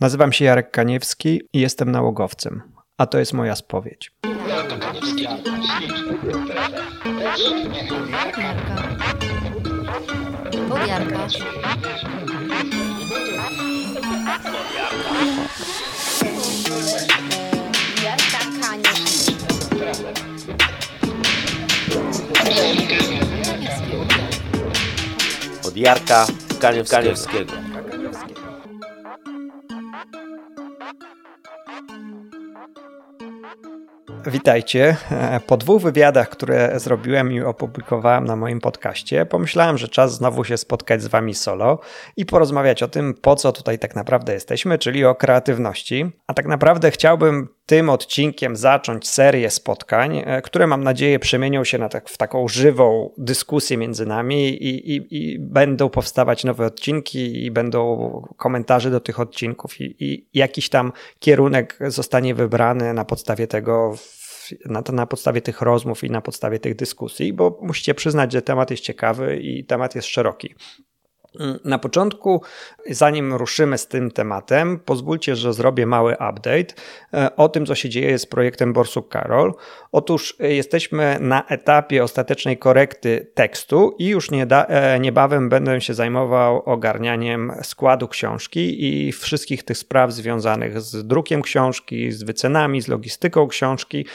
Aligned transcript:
Nazywam 0.00 0.32
się 0.32 0.44
Jarek 0.44 0.70
Kaniewski 0.70 1.42
i 1.52 1.60
jestem 1.60 1.90
nałogowcem, 1.90 2.62
a 2.98 3.06
to 3.06 3.18
jest 3.18 3.32
moja 3.32 3.56
spowiedź. 3.56 4.12
Od 25.64 25.76
Jarka 25.76 26.26
Kaniewskiego. 26.60 27.69
Witajcie. 34.26 34.96
Po 35.46 35.56
dwóch 35.56 35.82
wywiadach, 35.82 36.28
które 36.28 36.80
zrobiłem 36.80 37.32
i 37.32 37.40
opublikowałem 37.40 38.24
na 38.24 38.36
moim 38.36 38.60
podcaście, 38.60 39.26
pomyślałem, 39.26 39.78
że 39.78 39.88
czas 39.88 40.14
znowu 40.14 40.44
się 40.44 40.56
spotkać 40.56 41.02
z 41.02 41.06
Wami 41.06 41.34
solo 41.34 41.78
i 42.16 42.26
porozmawiać 42.26 42.82
o 42.82 42.88
tym, 42.88 43.14
po 43.14 43.36
co 43.36 43.52
tutaj 43.52 43.78
tak 43.78 43.94
naprawdę 43.94 44.34
jesteśmy, 44.34 44.78
czyli 44.78 45.04
o 45.04 45.14
kreatywności. 45.14 46.10
A 46.26 46.34
tak 46.34 46.46
naprawdę 46.46 46.90
chciałbym 46.90 47.48
tym 47.66 47.90
odcinkiem 47.90 48.56
zacząć 48.56 49.08
serię 49.08 49.50
spotkań, 49.50 50.22
e, 50.24 50.42
które 50.42 50.66
mam 50.66 50.84
nadzieję 50.84 51.18
przemienią 51.18 51.64
się 51.64 51.78
na 51.78 51.88
tak, 51.88 52.08
w 52.08 52.16
taką 52.16 52.48
żywą 52.48 53.14
dyskusję 53.18 53.76
między 53.76 54.06
nami 54.06 54.48
i, 54.48 54.96
i, 54.96 55.06
i, 55.10 55.38
będą 55.38 55.88
powstawać 55.88 56.44
nowe 56.44 56.66
odcinki 56.66 57.44
i 57.44 57.50
będą 57.50 58.10
komentarze 58.36 58.90
do 58.90 59.00
tych 59.00 59.20
odcinków 59.20 59.80
i, 59.80 60.04
i 60.04 60.28
jakiś 60.34 60.68
tam 60.68 60.92
kierunek 61.18 61.78
zostanie 61.86 62.34
wybrany 62.34 62.94
na 62.94 63.04
podstawie 63.04 63.46
tego, 63.46 63.94
na, 64.66 64.82
na 64.92 65.06
podstawie 65.06 65.42
tych 65.42 65.60
rozmów 65.60 66.04
i 66.04 66.10
na 66.10 66.20
podstawie 66.20 66.58
tych 66.58 66.76
dyskusji, 66.76 67.32
bo 67.32 67.58
musicie 67.62 67.94
przyznać, 67.94 68.32
że 68.32 68.42
temat 68.42 68.70
jest 68.70 68.82
ciekawy 68.82 69.36
i 69.36 69.64
temat 69.64 69.94
jest 69.94 70.08
szeroki. 70.08 70.54
Na 71.64 71.78
początku, 71.78 72.42
zanim 72.90 73.34
ruszymy 73.34 73.78
z 73.78 73.86
tym 73.86 74.10
tematem, 74.10 74.78
pozwólcie, 74.78 75.36
że 75.36 75.52
zrobię 75.52 75.86
mały 75.86 76.12
update 76.12 76.74
e, 77.14 77.36
o 77.36 77.48
tym, 77.48 77.66
co 77.66 77.74
się 77.74 77.88
dzieje 77.88 78.18
z 78.18 78.26
projektem 78.26 78.72
Borsuk 78.72 79.08
Karol. 79.08 79.54
Otóż 79.92 80.36
e, 80.40 80.54
jesteśmy 80.54 81.16
na 81.20 81.46
etapie 81.46 82.04
ostatecznej 82.04 82.58
korekty 82.58 83.30
tekstu 83.34 83.96
i 83.98 84.06
już 84.06 84.28
e, 84.32 85.00
niebawem 85.00 85.48
będę 85.48 85.80
się 85.80 85.94
zajmował 85.94 86.62
ogarnianiem 86.64 87.52
składu 87.62 88.08
książki 88.08 88.84
i 88.84 89.12
wszystkich 89.12 89.62
tych 89.62 89.78
spraw 89.78 90.12
związanych 90.12 90.80
z 90.80 91.06
drukiem 91.06 91.42
książki, 91.42 92.12
z 92.12 92.22
wycenami, 92.22 92.82
z 92.82 92.88
logistyką 92.88 93.48
książki. 93.48 94.06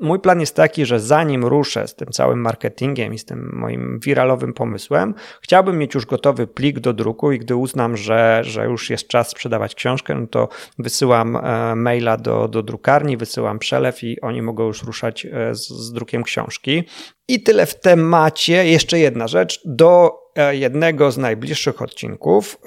Mój 0.00 0.20
plan 0.20 0.40
jest 0.40 0.56
taki, 0.56 0.86
że 0.86 1.00
zanim 1.00 1.44
ruszę 1.44 1.88
z 1.88 1.94
tym 1.94 2.08
całym 2.08 2.40
marketingiem 2.40 3.14
i 3.14 3.18
z 3.18 3.24
tym 3.24 3.50
moim 3.52 4.00
wiralowym 4.00 4.52
pomysłem, 4.52 5.14
chciałbym 5.42 5.78
mieć 5.78 5.94
już 5.94 6.06
gotowy 6.06 6.49
plik 6.54 6.80
do 6.80 6.92
druku 6.92 7.32
i 7.32 7.38
gdy 7.38 7.56
uznam, 7.56 7.96
że, 7.96 8.40
że 8.44 8.64
już 8.64 8.90
jest 8.90 9.08
czas 9.08 9.28
sprzedawać 9.28 9.74
książkę, 9.74 10.14
no 10.14 10.26
to 10.26 10.48
wysyłam 10.78 11.36
e, 11.36 11.74
maila 11.74 12.16
do, 12.16 12.48
do 12.48 12.62
drukarni, 12.62 13.16
wysyłam 13.16 13.58
przelew 13.58 14.04
i 14.04 14.20
oni 14.20 14.42
mogą 14.42 14.66
już 14.66 14.82
ruszać 14.82 15.26
e, 15.26 15.54
z, 15.54 15.68
z 15.68 15.92
drukiem 15.92 16.22
książki. 16.22 16.84
I 17.28 17.42
tyle 17.42 17.66
w 17.66 17.80
temacie. 17.80 18.66
Jeszcze 18.66 18.98
jedna 18.98 19.28
rzecz. 19.28 19.60
Do 19.64 20.12
e, 20.36 20.56
jednego 20.56 21.10
z 21.10 21.18
najbliższych 21.18 21.82
odcinków 21.82 22.58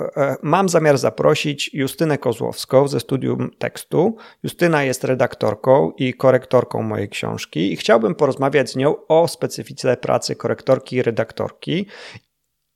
mam 0.41 0.69
zamiar 0.69 0.97
zaprosić 0.97 1.73
Justynę 1.73 2.17
Kozłowską 2.17 2.87
ze 2.87 2.99
studium 2.99 3.51
tekstu. 3.59 4.15
Justyna 4.43 4.83
jest 4.83 5.03
redaktorką 5.03 5.91
i 5.97 6.13
korektorką 6.13 6.81
mojej 6.81 7.09
książki 7.09 7.73
i 7.73 7.77
chciałbym 7.77 8.15
porozmawiać 8.15 8.71
z 8.71 8.75
nią 8.75 9.07
o 9.07 9.27
specyfice 9.27 9.97
pracy 9.97 10.35
korektorki 10.35 10.95
i 10.95 11.01
redaktorki 11.01 11.87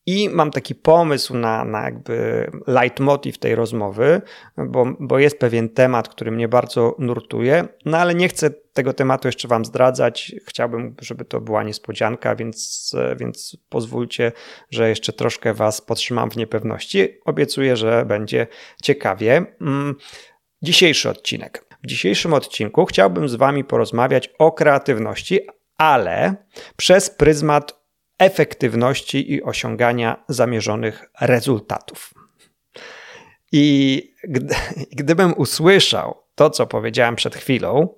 i 0.07 0.29
mam 0.29 0.51
taki 0.51 0.75
pomysł 0.75 1.37
na, 1.37 1.65
na 1.65 1.83
jakby 1.83 2.47
leitmotiv 2.67 3.37
tej 3.37 3.55
rozmowy, 3.55 4.21
bo, 4.57 4.85
bo 4.99 5.19
jest 5.19 5.39
pewien 5.39 5.69
temat, 5.69 6.09
który 6.09 6.31
mnie 6.31 6.47
bardzo 6.47 6.95
nurtuje, 6.99 7.67
no 7.85 7.97
ale 7.97 8.15
nie 8.15 8.29
chcę 8.29 8.49
tego 8.49 8.93
tematu 8.93 9.27
jeszcze 9.27 9.47
Wam 9.47 9.65
zdradzać. 9.65 10.35
Chciałbym, 10.45 10.95
żeby 11.01 11.25
to 11.25 11.41
była 11.41 11.63
niespodzianka, 11.63 12.35
więc, 12.35 12.91
więc 13.19 13.57
pozwólcie, 13.69 14.31
że 14.71 14.89
jeszcze 14.89 15.13
troszkę 15.13 15.53
Was 15.53 15.81
podtrzymam 15.81 16.31
w 16.31 16.37
niepewności. 16.37 17.19
Obiecuję, 17.25 17.75
że 17.75 18.05
będzie 18.05 18.47
ciekawie. 18.83 19.45
Mm, 19.61 19.95
dzisiejszy 20.61 21.09
odcinek. 21.09 21.65
W 21.83 21.87
dzisiejszym 21.87 22.33
odcinku 22.33 22.85
chciałbym 22.85 23.29
z 23.29 23.35
Wami 23.35 23.63
porozmawiać 23.63 24.29
o 24.39 24.51
kreatywności, 24.51 25.39
ale 25.77 26.35
przez 26.75 27.09
pryzmat 27.09 27.76
efektywności 28.19 29.33
i 29.33 29.43
osiągania 29.43 30.23
zamierzonych 30.29 31.05
rezultatów. 31.21 32.13
I 33.51 34.13
gdybym 34.99 35.33
usłyszał 35.37 36.23
to, 36.35 36.49
co 36.49 36.67
powiedziałem 36.67 37.15
przed 37.15 37.35
chwilą, 37.35 37.95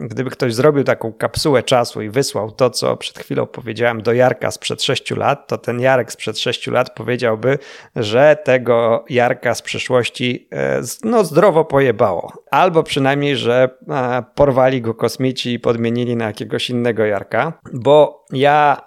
gdyby 0.00 0.30
ktoś 0.30 0.54
zrobił 0.54 0.84
taką 0.84 1.12
kapsułę 1.12 1.62
czasu 1.62 2.02
i 2.02 2.10
wysłał 2.10 2.50
to, 2.50 2.70
co 2.70 2.96
przed 2.96 3.18
chwilą 3.18 3.46
powiedziałem 3.46 4.02
do 4.02 4.12
Jarka 4.12 4.50
sprzed 4.50 4.82
6 4.82 5.10
lat, 5.10 5.48
to 5.48 5.58
ten 5.58 5.80
Jarek 5.80 6.12
sprzed 6.12 6.38
6 6.38 6.66
lat 6.66 6.94
powiedziałby, 6.94 7.58
że 7.96 8.36
tego 8.44 9.04
Jarka 9.08 9.54
z 9.54 9.62
przyszłości 9.62 10.48
e, 10.52 10.80
no, 11.04 11.24
zdrowo 11.24 11.64
pojebało. 11.64 12.32
Albo 12.50 12.82
przynajmniej, 12.82 13.36
że 13.36 13.68
e, 13.88 14.24
porwali 14.34 14.82
go 14.82 14.94
kosmici 14.94 15.52
i 15.52 15.60
podmienili 15.60 16.16
na 16.16 16.26
jakiegoś 16.26 16.70
innego 16.70 17.04
Jarka, 17.04 17.52
bo 17.72 18.26
ja, 18.32 18.80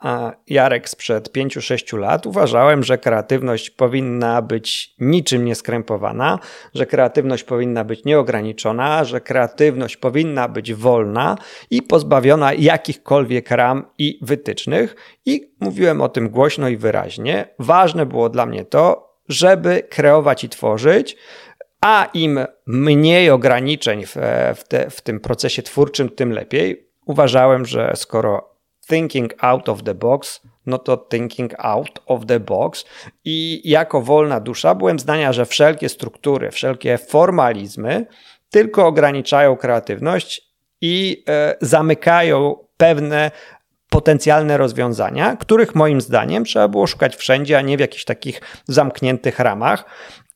Jarek 0.48 0.90
sprzed 0.90 1.32
5-6 1.34 1.98
lat, 1.98 2.26
uważałem, 2.26 2.84
że 2.84 2.98
kreatywność 2.98 3.70
powinna 3.70 4.42
być 4.42 4.96
niczym 5.00 5.46
nieskrępowana, 5.46 6.40
że 6.74 6.86
kreatywność 6.86 7.44
powinna 7.44 7.84
być 7.84 8.06
nieograniczona, 8.06 9.04
że 9.04 9.22
kreatywność 9.22 9.98
powinna 9.98 10.49
być 10.50 10.74
wolna 10.74 11.38
i 11.70 11.82
pozbawiona 11.82 12.54
jakichkolwiek 12.54 13.52
ram 13.52 13.86
i 13.98 14.20
wytycznych. 14.22 14.96
I 15.26 15.54
mówiłem 15.60 16.02
o 16.02 16.10
tym 16.10 16.30
głośno 16.30 16.70
i 16.70 16.78
wyraźnie. 16.78 17.48
Ważne 17.60 18.06
było 18.06 18.30
dla 18.30 18.46
mnie 18.46 18.66
to, 18.66 19.14
żeby 19.30 19.84
kreować 19.90 20.44
i 20.44 20.50
tworzyć, 20.50 21.18
a 21.82 22.10
im 22.14 22.40
mniej 22.68 23.30
ograniczeń 23.30 24.06
w, 24.06 24.16
w, 24.56 24.64
te, 24.68 24.90
w 24.90 25.02
tym 25.02 25.20
procesie 25.20 25.62
twórczym, 25.62 26.10
tym 26.10 26.32
lepiej. 26.32 26.90
Uważałem, 27.06 27.66
że 27.66 27.94
skoro 27.96 28.50
thinking 28.90 29.34
out 29.44 29.70
of 29.70 29.84
the 29.84 29.96
box, 29.96 30.42
no 30.66 30.78
to 30.78 30.98
thinking 30.98 31.54
out 31.58 32.00
of 32.06 32.26
the 32.26 32.40
box. 32.40 32.86
I 33.26 33.62
jako 33.66 34.02
wolna 34.02 34.40
dusza 34.40 34.76
byłem 34.76 35.00
zdania, 35.00 35.34
że 35.34 35.46
wszelkie 35.46 35.90
struktury, 35.90 36.52
wszelkie 36.52 36.98
formalizmy 36.98 38.06
tylko 38.50 38.88
ograniczają 38.88 39.58
kreatywność 39.58 40.42
i 40.82 41.24
e, 41.30 41.56
zamykają 41.62 42.56
pewne 42.78 43.32
potencjalne 43.90 44.58
rozwiązania, 44.58 45.36
których 45.36 45.76
moim 45.76 46.02
zdaniem 46.02 46.46
trzeba 46.46 46.68
było 46.68 46.88
szukać 46.88 47.16
wszędzie, 47.16 47.58
a 47.58 47.62
nie 47.62 47.78
w 47.78 47.80
jakichś 47.80 48.06
takich 48.06 48.42
zamkniętych 48.68 49.40
ramach. 49.40 49.86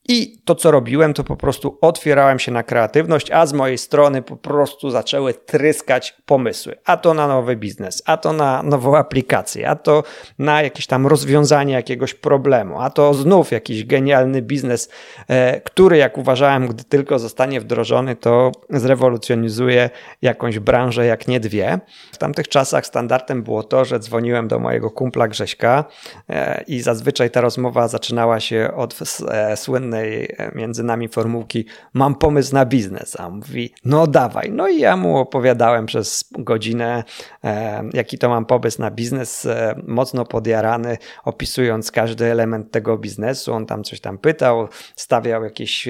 I 0.10 0.38
to, 0.46 0.56
co 0.56 0.72
robiłem, 0.72 1.14
to 1.14 1.24
po 1.24 1.38
prostu 1.38 1.78
otwierałem 1.82 2.40
się 2.40 2.52
na 2.52 2.64
kreatywność, 2.64 3.32
a 3.32 3.46
z 3.46 3.54
mojej 3.54 3.78
strony 3.78 4.22
po 4.22 4.36
prostu 4.36 4.90
zaczęły 4.90 5.34
tryskać 5.34 6.16
pomysły. 6.26 6.76
A 6.86 6.98
to 6.98 7.14
na 7.14 7.28
nowy 7.28 7.56
biznes, 7.56 8.04
a 8.06 8.18
to 8.18 8.34
na 8.34 8.64
nową 8.64 8.98
aplikację, 8.98 9.70
a 9.70 9.76
to 9.76 10.04
na 10.40 10.62
jakieś 10.62 10.88
tam 10.88 11.08
rozwiązanie 11.08 11.74
jakiegoś 11.74 12.14
problemu, 12.14 12.82
a 12.82 12.90
to 12.90 13.14
znów 13.14 13.52
jakiś 13.52 13.86
genialny 13.86 14.42
biznes, 14.42 14.90
e, 15.28 15.62
który, 15.62 15.98
jak 15.98 16.18
uważałem, 16.18 16.68
gdy 16.68 16.84
tylko 16.84 17.20
zostanie 17.20 17.62
wdrożony, 17.62 18.16
to 18.16 18.52
zrewolucjonizuje 18.70 19.90
jakąś 20.22 20.60
branżę, 20.60 21.06
jak 21.06 21.28
nie 21.28 21.40
dwie. 21.40 21.80
W 22.12 22.18
tamtych 22.18 22.48
czasach 22.48 22.86
standardem 22.86 23.44
było 23.44 23.64
to, 23.64 23.86
że 23.86 24.00
dzwoniłem 24.00 24.48
do 24.48 24.60
mojego 24.60 24.92
kumpla 24.92 25.28
Grześka 25.28 25.86
e, 26.30 26.64
i 26.68 26.82
zazwyczaj 26.82 27.32
ta 27.32 27.42
rozmowa 27.42 27.88
zaczynała 27.88 28.40
się 28.40 28.70
od 28.76 29.00
e, 29.32 29.58
e, 29.98 30.52
między 30.56 30.84
nami 30.84 31.08
formułki 31.08 31.66
mam 31.94 32.16
pomysł 32.16 32.54
na 32.54 32.66
biznes, 32.66 33.20
a 33.20 33.28
on 33.28 33.36
mówi 33.36 33.74
no 33.86 34.08
dawaj. 34.08 34.52
No 34.52 34.68
i 34.68 34.80
ja 34.80 34.98
mu 34.98 35.18
opowiadałem 35.18 35.86
przez 35.86 36.30
godzinę, 36.32 37.04
e, 37.44 37.84
jaki 37.94 38.18
to 38.18 38.30
mam 38.30 38.46
pomysł 38.46 38.82
na 38.82 38.92
biznes, 38.92 39.46
e, 39.46 39.76
mocno 39.88 40.26
podjarany, 40.26 40.98
opisując 41.24 41.92
każdy 41.92 42.26
element 42.26 42.72
tego 42.72 42.98
biznesu. 42.98 43.54
On 43.54 43.66
tam 43.66 43.84
coś 43.84 44.02
tam 44.02 44.18
pytał, 44.18 44.68
stawiał 44.96 45.44
jakieś 45.44 45.88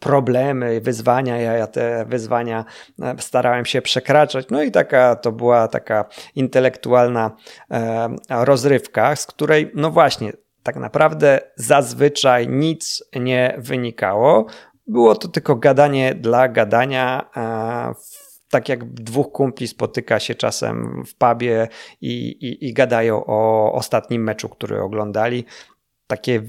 problemy, 0.00 0.80
wyzwania. 0.80 1.36
Ja, 1.36 1.66
te 1.66 2.04
wyzwania 2.08 2.64
starałem 3.18 3.64
się 3.64 3.82
przekraczać. 3.82 4.46
No 4.50 4.62
i 4.62 4.70
taka 4.70 5.16
to 5.16 5.32
była 5.32 5.68
taka 5.68 6.04
intelektualna 6.34 7.36
rozrywka, 8.30 9.16
z 9.16 9.26
której 9.26 9.70
no 9.74 9.90
właśnie 9.90 10.32
tak 10.62 10.76
naprawdę 10.76 11.40
zazwyczaj 11.56 12.48
nic 12.48 13.04
nie 13.20 13.54
wynikało. 13.58 14.46
Było 14.86 15.14
to 15.14 15.28
tylko 15.28 15.56
gadanie 15.56 16.14
dla 16.14 16.48
gadania. 16.48 17.30
Tak 18.50 18.68
jak 18.68 18.84
dwóch 18.84 19.32
kumpli 19.32 19.68
spotyka 19.68 20.20
się 20.20 20.34
czasem 20.34 21.04
w 21.06 21.14
pubie 21.14 21.68
i, 22.00 22.28
i, 22.28 22.68
i 22.68 22.72
gadają 22.72 23.24
o 23.26 23.72
ostatnim 23.72 24.22
meczu, 24.22 24.48
który 24.48 24.80
oglądali 24.80 25.44
takie, 26.10 26.42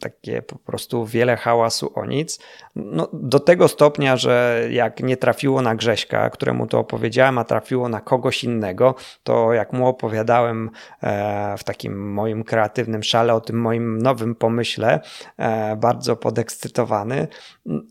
takie 0.00 0.42
po 0.42 0.58
prostu 0.58 1.06
wiele 1.06 1.36
hałasu 1.36 1.92
o 1.94 2.06
nic. 2.06 2.38
No, 2.76 3.08
do 3.12 3.40
tego 3.40 3.68
stopnia, 3.68 4.16
że 4.16 4.66
jak 4.70 5.00
nie 5.00 5.16
trafiło 5.16 5.62
na 5.62 5.74
Grześka, 5.74 6.30
któremu 6.30 6.66
to 6.66 6.78
opowiedziałem, 6.78 7.38
a 7.38 7.44
trafiło 7.44 7.88
na 7.88 8.00
kogoś 8.00 8.44
innego, 8.44 8.94
to 9.22 9.52
jak 9.52 9.72
mu 9.72 9.86
opowiadałem 9.86 10.70
e, 11.02 11.56
w 11.58 11.64
takim 11.64 12.12
moim 12.12 12.44
kreatywnym 12.44 13.02
szale 13.02 13.34
o 13.34 13.40
tym 13.40 13.60
moim 13.60 13.98
nowym 14.02 14.34
pomyśle, 14.34 15.00
e, 15.36 15.76
bardzo 15.76 16.16
podekscytowany 16.16 17.28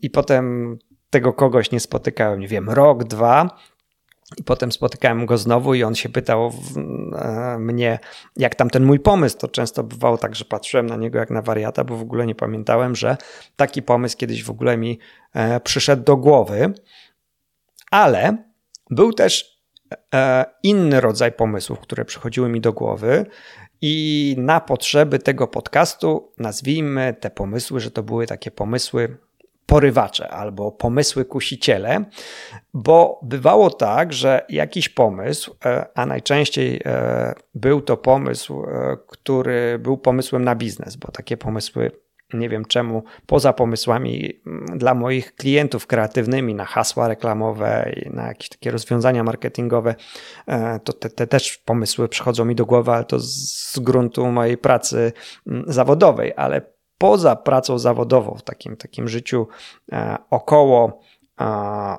i 0.02 0.10
potem 0.10 0.76
tego 1.10 1.32
kogoś 1.32 1.70
nie 1.70 1.80
spotykałem, 1.80 2.40
nie 2.40 2.48
wiem, 2.48 2.70
rok, 2.70 3.04
dwa, 3.04 3.58
i 4.36 4.44
potem 4.44 4.72
spotykałem 4.72 5.26
go 5.26 5.38
znowu 5.38 5.74
i 5.74 5.82
on 5.82 5.94
się 5.94 6.08
pytał 6.08 6.52
e, 7.16 7.58
mnie, 7.58 7.98
jak 8.36 8.54
tam 8.54 8.70
ten 8.70 8.84
mój 8.84 9.00
pomysł. 9.00 9.38
To 9.38 9.48
często 9.48 9.82
bywało 9.82 10.18
tak, 10.18 10.34
że 10.34 10.44
patrzyłem 10.44 10.86
na 10.86 10.96
niego 10.96 11.18
jak 11.18 11.30
na 11.30 11.42
wariata, 11.42 11.84
bo 11.84 11.96
w 11.96 12.02
ogóle 12.02 12.26
nie 12.26 12.34
pamiętałem, 12.34 12.96
że 12.96 13.16
taki 13.56 13.82
pomysł 13.82 14.16
kiedyś 14.16 14.44
w 14.44 14.50
ogóle 14.50 14.76
mi 14.76 14.98
e, 15.34 15.60
przyszedł 15.60 16.02
do 16.04 16.16
głowy. 16.16 16.72
Ale 17.90 18.36
był 18.90 19.12
też 19.12 19.60
e, 20.14 20.44
inny 20.62 21.00
rodzaj 21.00 21.32
pomysłów, 21.32 21.80
które 21.80 22.04
przychodziły 22.04 22.48
mi 22.48 22.60
do 22.60 22.72
głowy. 22.72 23.26
I 23.82 24.34
na 24.38 24.60
potrzeby 24.60 25.18
tego 25.18 25.48
podcastu 25.48 26.32
nazwijmy 26.38 27.14
te 27.20 27.30
pomysły, 27.30 27.80
że 27.80 27.90
to 27.90 28.02
były 28.02 28.26
takie 28.26 28.50
pomysły 28.50 29.16
porywacze 29.70 30.28
albo 30.28 30.72
pomysły 30.72 31.24
kusiciele, 31.24 32.04
bo 32.74 33.20
bywało 33.22 33.70
tak, 33.70 34.12
że 34.12 34.44
jakiś 34.48 34.88
pomysł, 34.88 35.56
e, 35.64 35.86
a 35.94 36.06
najczęściej 36.06 36.80
e, 36.84 37.34
był 37.54 37.80
to 37.80 37.96
pomysł, 37.96 38.62
e, 38.62 38.96
który 39.06 39.78
był 39.78 39.98
pomysłem 39.98 40.44
na 40.44 40.54
biznes, 40.54 40.96
bo 40.96 41.12
takie 41.12 41.36
pomysły 41.36 41.90
nie 42.34 42.48
wiem 42.48 42.64
czemu, 42.64 43.02
poza 43.26 43.52
pomysłami 43.52 44.40
mm, 44.46 44.78
dla 44.78 44.94
moich 44.94 45.34
klientów 45.34 45.86
kreatywnymi 45.86 46.54
na 46.54 46.64
hasła 46.64 47.08
reklamowe 47.08 47.92
i 47.96 48.10
na 48.10 48.28
jakieś 48.28 48.48
takie 48.48 48.70
rozwiązania 48.70 49.24
marketingowe, 49.24 49.94
to 50.84 50.92
te, 50.92 51.10
te, 51.10 51.26
też 51.26 51.58
pomysły 51.58 52.08
przychodzą 52.08 52.44
mi 52.44 52.54
do 52.54 52.66
głowy, 52.66 52.92
ale 52.92 53.04
to 53.04 53.16
z 53.20 53.78
gruntu 53.78 54.26
mojej 54.26 54.58
pracy 54.58 55.12
mm, 55.46 55.64
zawodowej, 55.66 56.32
ale 56.36 56.62
poza 57.00 57.36
pracą 57.36 57.78
zawodową, 57.78 58.34
w 58.34 58.42
takim, 58.42 58.76
takim 58.76 59.08
życiu 59.08 59.48
e, 59.92 60.16
około 60.30 61.00
e, 61.40 61.44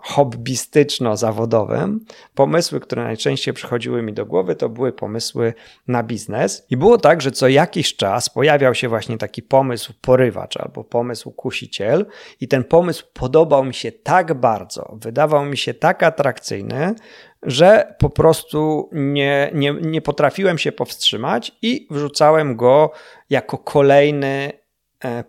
hobbystyczno-zawodowym, 0.04 2.00
pomysły, 2.36 2.80
które 2.80 3.04
najczęściej 3.04 3.54
przychodziły 3.54 4.02
mi 4.02 4.14
do 4.14 4.26
głowy, 4.26 4.56
to 4.56 4.70
były 4.70 4.92
pomysły 4.92 5.54
na 5.88 6.04
biznes. 6.04 6.66
I 6.70 6.78
było 6.78 6.98
tak, 6.98 7.22
że 7.22 7.32
co 7.32 7.48
jakiś 7.48 7.96
czas 7.96 8.30
pojawiał 8.30 8.76
się 8.76 8.90
właśnie 8.90 9.18
taki 9.18 9.42
pomysł 9.42 9.94
porywacz 10.02 10.58
albo 10.58 10.84
pomysł 10.84 11.32
kusiciel, 11.32 12.06
i 12.40 12.48
ten 12.48 12.64
pomysł 12.64 13.06
podobał 13.14 13.66
mi 13.66 13.74
się 13.74 13.92
tak 13.92 14.34
bardzo, 14.34 14.98
wydawał 15.02 15.46
mi 15.46 15.58
się 15.58 15.74
tak 15.74 16.04
atrakcyjny, 16.04 16.96
że 17.44 17.96
po 18.00 18.10
prostu 18.10 18.90
nie, 18.92 19.52
nie, 19.54 19.74
nie 19.82 20.02
potrafiłem 20.02 20.58
się 20.58 20.72
powstrzymać 20.72 21.52
i 21.62 21.88
wrzucałem 21.92 22.56
go 22.56 22.92
jako 23.30 23.58
kolejny 23.58 24.61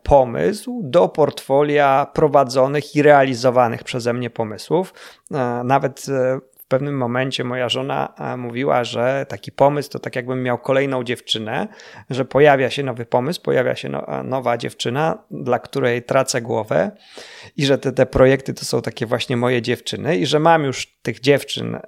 pomysł 0.03 0.81
do 0.85 1.09
portfolia 1.09 2.07
prowadzonych 2.15 2.97
i 2.97 3.03
realizowanych 3.03 3.85
przeze 3.85 4.13
mnie 4.13 4.31
pomysłów. 4.31 4.95
E, 5.35 5.63
nawet 5.65 6.07
e, 6.09 6.41
w 6.59 6.67
pewnym 6.67 6.97
momencie 6.97 7.45
moja 7.45 7.69
żona 7.69 8.15
mówiła, 8.37 8.85
że 8.85 9.27
taki 9.29 9.53
pomysł 9.53 9.91
to 9.91 9.99
tak 9.99 10.17
jakbym 10.17 10.43
miał 10.43 10.59
kolejną 10.59 11.05
dziewczynę, 11.05 11.69
że 12.11 12.25
pojawia 12.25 12.71
się 12.71 12.83
nowy 12.83 13.07
pomysł, 13.07 13.43
pojawia 13.43 13.77
się 13.77 13.89
no, 13.89 14.07
nowa 14.25 14.59
dziewczyna, 14.59 15.19
dla 15.31 15.59
której 15.59 16.03
tracę 16.03 16.43
głowę 16.43 16.91
i 17.57 17.67
że 17.67 17.79
te, 17.79 17.93
te 17.93 18.07
projekty 18.07 18.55
to 18.55 18.65
są 18.65 18.83
takie 18.83 19.07
właśnie 19.07 19.37
moje 19.37 19.63
dziewczyny 19.63 20.17
i 20.17 20.27
że 20.27 20.39
mam 20.39 20.65
już 20.65 20.87
tych 21.03 21.21
dziewczyn 21.21 21.79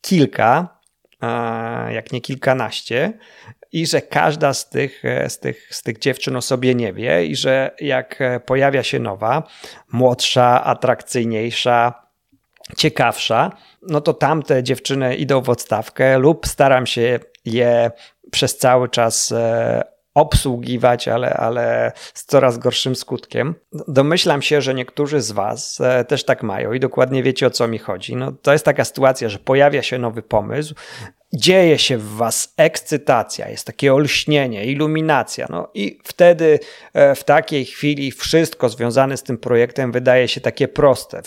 kilka, 0.00 0.78
jak 1.90 2.12
nie 2.12 2.20
kilkanaście, 2.20 3.18
i 3.72 3.86
że 3.86 4.02
każda 4.02 4.54
z 4.54 4.68
tych, 4.68 5.04
e, 5.04 5.30
z, 5.30 5.38
tych, 5.38 5.68
z 5.70 5.82
tych 5.82 5.98
dziewczyn 5.98 6.36
o 6.36 6.42
sobie 6.42 6.74
nie 6.74 6.92
wie, 6.92 7.26
i 7.26 7.36
że 7.36 7.70
jak 7.80 8.20
e, 8.20 8.40
pojawia 8.40 8.82
się 8.82 8.98
nowa, 8.98 9.42
młodsza, 9.92 10.64
atrakcyjniejsza, 10.64 12.08
ciekawsza, 12.76 13.50
no 13.82 14.00
to 14.00 14.14
tamte 14.14 14.62
dziewczyny 14.62 15.16
idą 15.16 15.40
w 15.40 15.50
odstawkę 15.50 16.18
lub 16.18 16.46
staram 16.46 16.86
się 16.86 17.20
je 17.44 17.90
przez 18.30 18.58
cały 18.58 18.88
czas 18.88 19.32
e, 19.32 19.84
obsługiwać, 20.14 21.08
ale, 21.08 21.34
ale 21.34 21.92
z 22.14 22.24
coraz 22.24 22.58
gorszym 22.58 22.96
skutkiem. 22.96 23.54
Domyślam 23.88 24.42
się, 24.42 24.60
że 24.60 24.74
niektórzy 24.74 25.20
z 25.20 25.32
Was 25.32 25.82
też 26.08 26.24
tak 26.24 26.42
mają 26.42 26.72
i 26.72 26.80
dokładnie 26.80 27.22
wiecie 27.22 27.46
o 27.46 27.50
co 27.50 27.68
mi 27.68 27.78
chodzi. 27.78 28.16
No, 28.16 28.32
to 28.32 28.52
jest 28.52 28.64
taka 28.64 28.84
sytuacja, 28.84 29.28
że 29.28 29.38
pojawia 29.38 29.82
się 29.82 29.98
nowy 29.98 30.22
pomysł, 30.22 30.74
dzieje 31.32 31.78
się 31.78 31.98
w 31.98 32.08
was 32.08 32.54
ekscytacja, 32.56 33.48
jest 33.48 33.66
takie 33.66 33.94
olśnienie, 33.94 34.64
iluminacja. 34.64 35.46
No 35.50 35.68
i 35.74 35.98
wtedy 36.04 36.58
e, 36.94 37.14
w 37.14 37.24
takiej 37.24 37.64
chwili 37.64 38.12
wszystko 38.12 38.68
związane 38.68 39.16
z 39.16 39.22
tym 39.22 39.38
projektem 39.38 39.92
wydaje 39.92 40.28
się 40.28 40.40
takie 40.40 40.68
proste. 40.68 41.22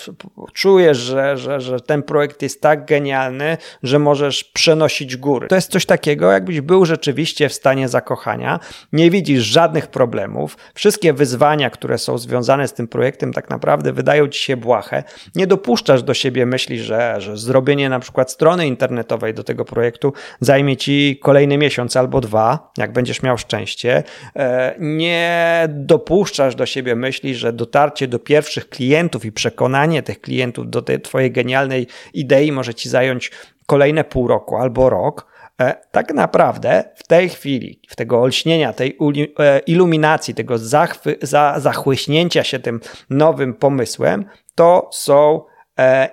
Czujesz, 0.53 0.98
że, 0.98 1.38
że, 1.38 1.62
że 1.62 1.80
ten 1.80 2.03
projekt 2.03 2.42
jest 2.42 2.62
tak 2.62 2.86
genialny, 2.86 3.57
że 3.83 4.00
możesz 4.00 4.44
przenosić 4.44 5.18
góry. 5.18 5.48
To 5.48 5.56
jest 5.56 5.71
coś 5.71 5.86
takiego, 5.86 6.31
jakbyś 6.31 6.62
był 6.62 6.86
rzeczywiście 6.86 7.50
w 7.50 7.54
stanie 7.54 7.89
zakochania, 7.89 8.59
nie 8.94 9.09
widzisz 9.09 9.44
żadnych 9.44 9.88
problemów, 9.88 10.57
wszystkie 10.74 11.13
wyzwania, 11.13 11.69
które 11.69 11.97
są 11.97 12.18
związane 12.18 12.68
z 12.68 12.74
tym 12.74 12.88
projektem, 12.88 13.33
tak 13.33 13.50
naprawdę 13.50 13.94
wydają 13.94 14.27
ci 14.27 14.44
się 14.44 14.57
błahe. 14.57 15.04
Nie 15.36 15.47
dopuszczasz 15.47 16.04
do 16.04 16.13
siebie 16.13 16.45
myśli, 16.45 16.80
że, 16.80 17.15
że 17.21 17.38
zrobienie 17.38 17.89
na 17.89 18.00
przykład 18.00 18.31
strony 18.31 18.68
internetowej 18.68 19.33
do 19.33 19.44
tego 19.44 19.65
projektu 19.65 19.91
projektu 19.92 20.14
zajmie 20.40 20.78
ci 20.78 21.20
kolejny 21.22 21.58
miesiąc 21.58 21.98
albo 21.98 22.22
dwa, 22.22 22.72
jak 22.78 22.94
będziesz 22.94 23.24
miał 23.24 23.38
szczęście. 23.38 24.04
E, 24.36 24.76
nie 24.80 25.68
dopuszczasz 25.70 26.56
do 26.56 26.66
siebie 26.66 26.96
myśli, 26.96 27.36
że 27.36 27.54
dotarcie 27.54 28.08
do 28.08 28.20
pierwszych 28.20 28.70
klientów 28.70 29.26
i 29.26 29.32
przekonanie 29.32 30.04
tych 30.04 30.22
klientów 30.22 30.69
do 30.69 30.81
tej 30.81 31.02
twojej 31.02 31.31
genialnej 31.31 31.88
idei 32.14 32.52
może 32.52 32.74
ci 32.74 32.90
zająć 32.90 33.31
kolejne 33.66 34.04
pół 34.04 34.28
roku 34.28 34.57
albo 34.57 34.90
rok. 34.90 35.31
E, 35.62 35.76
tak 35.92 36.14
naprawdę 36.14 36.83
w 36.95 37.07
tej 37.07 37.30
chwili, 37.30 37.81
w 37.88 37.95
tego 37.95 38.21
olśnienia, 38.21 38.74
tej 38.74 38.98
e, 39.40 39.60
iluminacji, 39.60 40.33
tego 40.33 40.57
zachwy, 40.57 41.18
za, 41.21 41.56
zachłyśnięcia 41.60 42.44
się 42.44 42.60
tym 42.60 42.80
nowym 43.10 43.54
pomysłem, 43.54 44.26
to 44.56 44.90
są 44.92 45.51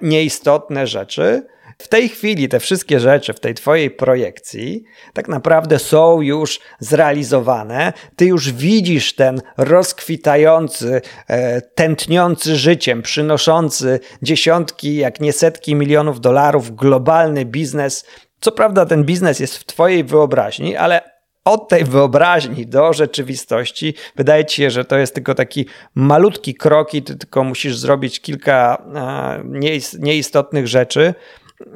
nieistotne 0.03 0.87
rzeczy, 0.87 1.47
w 1.79 1.89
tej 1.89 2.09
chwili 2.09 2.49
te 2.49 2.61
wszystkie 2.61 3.01
rzeczy 3.01 3.33
w 3.33 3.41
tej 3.41 3.55
twojej 3.55 3.91
projekcji 3.91 4.85
tak 5.13 5.29
naprawdę 5.29 5.79
są 5.79 6.21
już 6.21 6.61
zrealizowane. 6.81 7.93
Ty 8.17 8.27
już 8.27 8.53
widzisz 8.53 9.15
ten 9.15 9.41
rozkwitający, 9.57 11.01
e, 11.29 11.61
tętniący 11.61 12.57
życiem, 12.57 13.03
przynoszący 13.03 14.01
dziesiątki, 14.23 14.97
jak 14.97 15.21
nie 15.21 15.33
setki 15.33 15.75
milionów 15.75 16.21
dolarów 16.21 16.77
globalny 16.77 17.45
biznes. 17.45 18.07
Co 18.41 18.53
prawda 18.53 18.87
ten 18.87 19.05
biznes 19.05 19.41
jest 19.41 19.57
w 19.57 19.65
twojej 19.65 20.05
wyobraźni, 20.05 20.77
ale 20.77 21.18
od 21.45 21.69
tej 21.69 21.85
wyobraźni 21.85 22.67
do 22.67 22.93
rzeczywistości 22.93 23.95
wydaje 24.17 24.45
ci 24.45 24.57
się, 24.57 24.71
że 24.71 24.85
to 24.85 24.99
jest 24.99 25.15
tylko 25.15 25.35
taki 25.35 25.67
malutki 25.95 26.55
krok 26.55 26.95
i 26.95 27.03
ty 27.03 27.17
tylko 27.17 27.45
musisz 27.45 27.77
zrobić 27.77 28.21
kilka 28.21 28.83
e, 28.95 29.43
nieistotnych 29.99 30.69
rzeczy, 30.69 31.15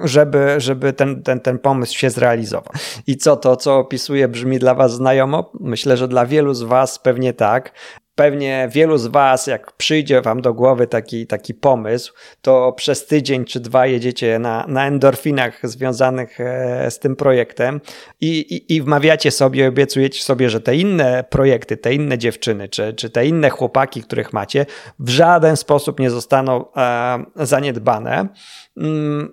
żeby, 0.04 0.54
żeby 0.58 0.92
ten, 0.92 1.22
ten, 1.22 1.40
ten 1.40 1.58
pomysł 1.58 1.98
się 1.98 2.10
zrealizował. 2.10 2.72
I 3.06 3.16
co 3.16 3.36
to, 3.36 3.56
co 3.56 3.78
opisuję, 3.78 4.28
brzmi 4.28 4.58
dla 4.58 4.74
Was 4.74 4.94
znajomo? 4.94 5.50
Myślę, 5.60 5.96
że 5.96 6.08
dla 6.08 6.26
wielu 6.26 6.54
z 6.54 6.62
Was 6.62 6.98
pewnie 6.98 7.32
tak. 7.32 7.72
Pewnie 8.14 8.68
wielu 8.72 8.98
z 8.98 9.06
Was, 9.06 9.46
jak 9.46 9.72
przyjdzie 9.72 10.22
Wam 10.22 10.40
do 10.40 10.54
głowy 10.54 10.86
taki, 10.86 11.26
taki 11.26 11.54
pomysł, 11.54 12.12
to 12.42 12.72
przez 12.72 13.06
tydzień 13.06 13.44
czy 13.44 13.60
dwa 13.60 13.86
jedziecie 13.86 14.38
na, 14.38 14.64
na 14.68 14.86
endorfinach 14.86 15.60
związanych 15.62 16.40
e, 16.40 16.90
z 16.90 16.98
tym 16.98 17.16
projektem 17.16 17.80
i, 18.20 18.38
i, 18.38 18.76
i 18.76 18.82
wmawiacie 18.82 19.30
sobie, 19.30 19.68
obiecujecie 19.68 20.22
sobie, 20.22 20.50
że 20.50 20.60
te 20.60 20.76
inne 20.76 21.24
projekty, 21.30 21.76
te 21.76 21.94
inne 21.94 22.18
dziewczyny, 22.18 22.68
czy, 22.68 22.94
czy 22.94 23.10
te 23.10 23.26
inne 23.26 23.50
chłopaki, 23.50 24.02
których 24.02 24.32
macie, 24.32 24.66
w 24.98 25.08
żaden 25.08 25.56
sposób 25.56 26.00
nie 26.00 26.10
zostaną 26.10 26.72
e, 26.76 27.24
zaniedbane. 27.36 28.28
Mm, 28.76 29.32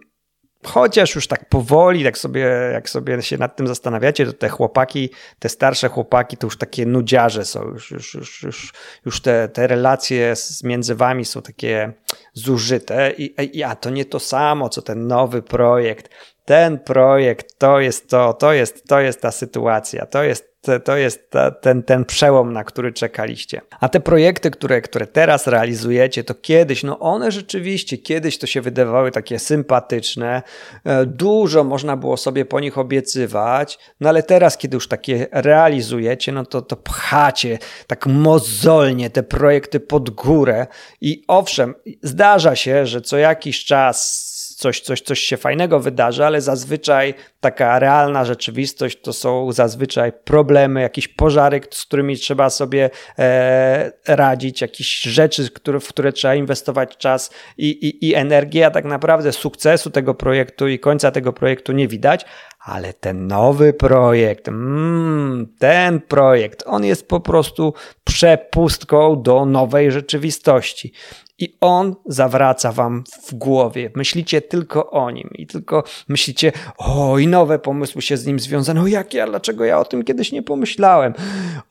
Chociaż 0.66 1.16
już 1.16 1.28
tak 1.28 1.50
powoli, 1.50 2.04
tak 2.04 2.18
sobie, 2.18 2.42
jak 2.74 2.90
sobie 2.90 3.22
się 3.22 3.38
nad 3.38 3.56
tym 3.56 3.68
zastanawiacie, 3.68 4.26
to 4.26 4.34
te 4.34 4.50
chłopaki, 4.50 5.10
te 5.40 5.50
starsze 5.50 5.90
chłopaki, 5.90 6.38
to 6.38 6.48
już 6.48 6.58
takie 6.58 6.86
nudziarze 6.86 7.46
są. 7.46 7.64
Już, 7.64 7.92
już, 7.92 8.14
już, 8.14 8.44
już, 8.44 8.74
już 9.06 9.22
te, 9.22 9.50
te 9.50 9.68
relacje 9.68 10.34
między 10.64 10.96
wami 10.96 11.26
są 11.26 11.42
takie 11.42 11.94
zużyte. 12.34 13.12
I, 13.12 13.58
I 13.58 13.64
a 13.64 13.76
to 13.76 13.90
nie 13.90 14.06
to 14.06 14.20
samo, 14.20 14.70
co 14.70 14.82
ten 14.82 15.08
nowy 15.08 15.42
projekt. 15.42 16.10
Ten 16.46 16.80
projekt 16.80 17.58
to 17.58 17.80
jest 17.80 18.10
to, 18.10 18.34
to 18.34 18.54
jest, 18.54 18.88
to 18.88 19.00
jest 19.00 19.22
ta 19.22 19.32
sytuacja, 19.32 20.06
to 20.06 20.24
jest 20.24 20.49
to 20.84 20.98
jest 20.98 21.30
ta, 21.30 21.52
ten, 21.52 21.84
ten 21.84 22.06
przełom, 22.06 22.54
na 22.54 22.64
który 22.64 22.94
czekaliście. 22.94 23.62
A 23.80 23.90
te 23.90 24.00
projekty, 24.00 24.52
które, 24.52 24.82
które 24.82 25.08
teraz 25.08 25.48
realizujecie, 25.48 26.24
to 26.24 26.36
kiedyś, 26.36 26.84
no 26.84 27.00
one 27.00 27.32
rzeczywiście 27.32 27.98
kiedyś 27.98 28.38
to 28.38 28.48
się 28.48 28.62
wydawały 28.62 29.12
takie 29.12 29.40
sympatyczne, 29.40 30.42
e, 30.84 31.06
dużo 31.06 31.64
można 31.64 31.98
było 31.98 32.18
sobie 32.18 32.46
po 32.46 32.60
nich 32.60 32.78
obiecywać, 32.78 33.80
no 34.00 34.10
ale 34.10 34.24
teraz, 34.24 34.58
kiedy 34.58 34.76
już 34.76 34.88
takie 34.88 35.28
realizujecie, 35.32 36.32
no 36.32 36.46
to, 36.46 36.62
to 36.62 36.76
pchacie 36.76 37.60
tak 37.88 38.06
mozolnie 38.06 39.10
te 39.10 39.24
projekty 39.24 39.80
pod 39.80 40.10
górę 40.10 40.68
i 41.02 41.24
owszem, 41.28 41.76
zdarza 42.04 42.56
się, 42.56 42.86
że 42.86 43.02
co 43.02 43.18
jakiś 43.18 43.66
czas 43.66 44.29
coś, 44.60 44.82
coś, 44.82 45.02
coś 45.02 45.20
się 45.20 45.38
fajnego 45.38 45.80
wydarzy, 45.80 46.26
ale 46.26 46.42
zazwyczaj 46.42 47.14
taka 47.40 47.80
realna 47.80 48.26
rzeczywistość 48.26 49.02
to 49.02 49.14
są 49.14 49.52
zazwyczaj 49.52 50.12
problemy, 50.24 50.82
jakieś 50.82 51.08
pożary, 51.08 51.62
z 51.72 51.86
którymi 51.86 52.18
trzeba 52.18 52.50
sobie 52.50 52.90
e, 53.20 53.92
radzić, 54.08 54.62
jakieś 54.62 55.02
rzeczy, 55.02 55.50
które, 55.50 55.80
w 55.80 55.88
które 55.88 56.14
trzeba 56.14 56.36
inwestować 56.36 56.98
czas 56.98 57.32
i, 57.58 57.70
i, 57.70 58.10
i 58.10 58.16
energię, 58.16 58.66
a 58.66 58.72
tak 58.72 58.86
naprawdę 58.86 59.32
sukcesu 59.32 59.90
tego 59.90 60.14
projektu 60.14 60.68
i 60.68 60.80
końca 60.80 61.12
tego 61.12 61.34
projektu 61.34 61.72
nie 61.72 61.88
widać, 61.88 62.26
ale 62.60 62.94
ten 62.94 63.28
nowy 63.28 63.74
projekt, 63.74 64.48
mm, 64.48 65.54
ten 65.60 66.02
projekt, 66.02 66.64
on 66.66 66.86
jest 66.86 67.08
po 67.08 67.20
prostu 67.20 67.74
przepustką 68.04 69.22
do 69.22 69.46
nowej 69.46 69.92
rzeczywistości. 69.92 70.94
I 71.40 71.58
on 71.62 71.96
zawraca 72.06 72.72
wam 72.72 73.04
w 73.28 73.34
głowie. 73.34 73.92
Myślicie 73.96 74.42
tylko 74.42 74.90
o 74.92 75.12
nim 75.12 75.30
i 75.36 75.48
tylko 75.48 75.84
myślicie, 76.08 76.52
o, 76.78 77.18
i 77.18 77.28
nowe 77.28 77.60
pomysły 77.60 78.02
się 78.02 78.18
z 78.18 78.26
nim 78.26 78.40
związane. 78.40 78.82
O, 78.82 78.88
jak 78.88 79.14
ja, 79.14 79.28
dlaczego 79.28 79.66
ja 79.66 79.80
o 79.80 79.86
tym 79.86 80.04
kiedyś 80.04 80.32
nie 80.32 80.44
pomyślałem? 80.44 81.14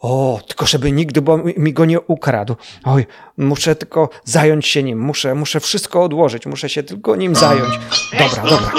O, 0.01 0.41
tylko 0.47 0.67
żeby 0.67 0.93
nikt 0.93 1.19
bo 1.21 1.39
mi 1.39 1.73
go 1.73 1.85
nie 1.85 2.01
ukradł. 2.01 2.57
Oj, 2.85 3.07
muszę 3.37 3.77
tylko 3.77 4.09
zająć 4.25 4.67
się 4.67 4.83
nim, 4.83 4.99
muszę, 5.01 5.35
muszę 5.35 5.61
wszystko 5.61 6.03
odłożyć, 6.03 6.47
muszę 6.47 6.69
się 6.69 6.83
tylko 6.83 7.17
nim 7.17 7.35
zająć. 7.35 7.75
Dobra, 8.19 8.43
dobra. 8.43 8.71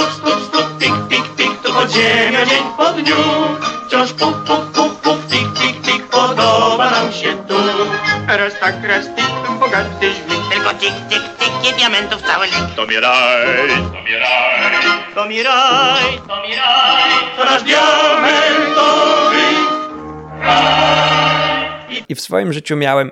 Tik, 0.79 0.93
tik, 1.09 1.35
tik, 1.37 1.61
to 1.63 1.73
podziemia 1.73 2.45
dzień 2.45 2.63
po 2.77 2.93
dniu. 2.93 3.15
Wciąż 3.87 4.13
puk, 4.13 4.43
puk, 4.43 4.65
puk, 4.65 5.01
puk, 5.01 5.27
tik, 5.29 5.53
tik, 5.53 5.81
tik, 5.81 6.07
podoba 6.07 6.91
nam 6.91 7.11
się 7.11 7.33
tu. 7.47 7.68
Raz 8.29 8.59
tak, 8.59 8.83
raz 8.83 9.05
tik, 9.05 9.59
bogaty 9.59 10.13
tylko 10.51 10.73
tik, 10.73 10.93
tik, 11.09 11.23
tik 11.39 11.71
i 11.71 11.77
diamentów 11.77 12.21
cały 12.21 12.45
lik. 12.45 12.75
To 12.75 12.87
mi 12.87 12.99
raj, 12.99 13.69
to 13.69 14.01
mi 14.03 14.13
raj, 14.19 15.15
to 15.15 15.25
mi 15.25 15.43
raj, 15.43 16.17
to 16.27 16.41
mi 16.47 16.55
raj, 16.55 17.11
to 17.37 17.45
nasz 17.45 17.63
diamentowy 17.63 19.41
raj. 20.41 22.03
I 22.09 22.15
w 22.15 22.21
swoim 22.21 22.53
życiu 22.53 22.77
miałem 22.77 23.11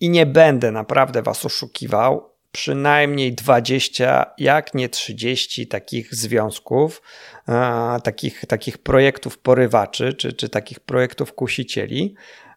i 0.00 0.10
nie 0.10 0.26
będę 0.26 0.72
naprawdę 0.72 1.22
was 1.22 1.44
oszukiwał, 1.44 2.34
przynajmniej 2.52 3.32
20, 3.32 4.26
jak 4.38 4.74
nie 4.74 4.88
30 4.88 5.66
takich 5.66 6.14
związków, 6.14 7.02
e, 7.48 7.98
takich, 8.04 8.44
takich 8.48 8.78
projektów 8.78 9.38
porywaczy, 9.38 10.14
czy, 10.14 10.32
czy 10.32 10.48
takich 10.48 10.80
projektów 10.80 11.34
kusicieli. 11.34 12.14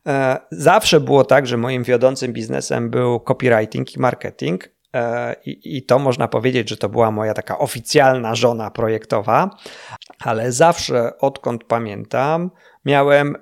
E, 0.08 0.39
zawsze 0.51 1.00
było 1.00 1.24
tak, 1.24 1.48
że 1.48 1.58
moim 1.58 1.84
wiodącym 1.84 2.34
biznesem 2.34 2.89
był 2.89 3.20
copywriting 3.20 3.96
i 3.96 4.00
marketing. 4.00 4.70
E, 4.96 5.36
I, 5.46 5.86
to 5.86 6.00
można 6.00 6.27
powiedzieć, 6.27 6.70
że 6.70 6.77
to 6.77 6.89
była 6.89 7.12
moja 7.12 7.34
taka 7.34 7.58
oficjalna 7.58 8.36
żona 8.36 8.72
projektowa, 8.72 9.50
ale 10.20 10.51
zawsze 10.51 11.17
odkąd 11.17 11.63
pamiętam, 11.63 12.51
miałem 12.86 13.36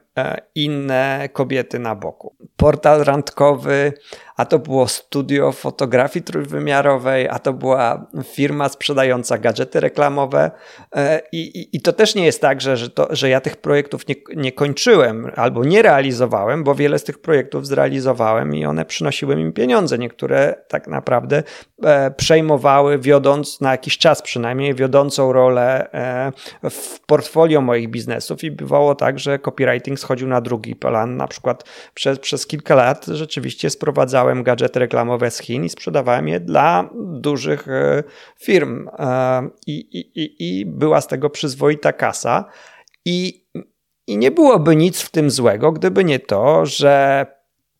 inne 0.55 1.29
kobiety 1.33 1.79
na 1.79 1.95
boku. 1.95 2.35
Portal 2.57 3.03
randkowy, 3.03 3.93
a 4.37 4.45
to 4.45 4.59
było 4.59 4.87
studio 4.87 5.51
fotografii 5.51 6.23
trójwymiarowej, 6.23 7.27
a 7.29 7.39
to 7.39 7.53
była 7.53 8.07
firma 8.23 8.69
sprzedająca 8.69 9.37
gadżety 9.37 9.79
reklamowe. 9.79 10.51
E, 10.95 11.21
I, 11.31 11.59
i, 11.59 11.77
i 11.77 11.81
to 11.81 11.93
też 11.93 12.15
nie 12.15 12.25
jest 12.25 12.41
tak, 12.41 12.61
że, 12.61 12.77
że, 12.77 12.89
to, 12.89 13.07
że 13.11 13.29
ja 13.29 13.41
tych 13.41 13.57
projektów 13.57 14.07
nie, 14.07 14.15
nie 14.35 14.51
kończyłem 14.51 15.31
albo 15.35 15.63
nie 15.63 15.81
realizowałem, 15.81 16.63
bo 16.63 16.75
wiele 16.75 16.99
z 16.99 17.03
tych 17.03 17.21
projektów 17.21 17.67
zrealizowałem 17.67 18.55
i 18.55 18.65
one 18.65 18.85
przynosiły 18.85 19.35
mi 19.35 19.53
pieniądze. 19.53 19.97
Niektóre 19.97 20.55
tak 20.67 20.87
naprawdę 20.87 21.43
e, 21.83 22.11
przejmowały, 22.11 22.99
wiodąc 22.99 23.61
na 23.61 23.71
jakiś 23.71 23.97
czas 23.97 24.21
przynajmniej, 24.21 24.75
wiodącą 24.75 25.33
rolę 25.33 25.89
w 26.69 26.99
portfolio 27.05 27.61
moich 27.61 27.89
biznesów 27.89 28.43
i 28.43 28.51
bywało 28.51 28.95
tak, 28.95 29.19
że 29.19 29.39
copywriting 29.39 29.99
schodził 30.09 30.27
na 30.27 30.41
drugi 30.41 30.75
plan. 30.75 31.17
Na 31.17 31.27
przykład 31.27 31.63
przez, 31.93 32.19
przez 32.19 32.47
kilka 32.47 32.75
lat 32.75 33.05
rzeczywiście 33.05 33.69
sprowadzałem 33.69 34.43
gadżety 34.43 34.79
reklamowe 34.79 35.31
z 35.31 35.39
Chin 35.39 35.65
i 35.65 35.69
sprzedawałem 35.69 36.27
je 36.27 36.39
dla 36.39 36.89
dużych 36.95 37.67
e, 37.67 38.03
firm. 38.39 38.89
E, 38.99 39.49
i, 39.67 39.77
i, 39.99 40.35
i 40.39 40.65
była 40.65 41.01
z 41.01 41.07
tego 41.07 41.29
przyzwoita 41.29 41.93
kasa. 41.93 42.45
I, 43.05 43.45
i 44.07 44.17
nie 44.17 44.31
byłoby 44.31 44.75
nic 44.75 45.01
w 45.01 45.09
tym 45.09 45.31
złego, 45.31 45.71
gdyby 45.71 46.03
nie 46.03 46.19
to, 46.19 46.65
że 46.65 47.25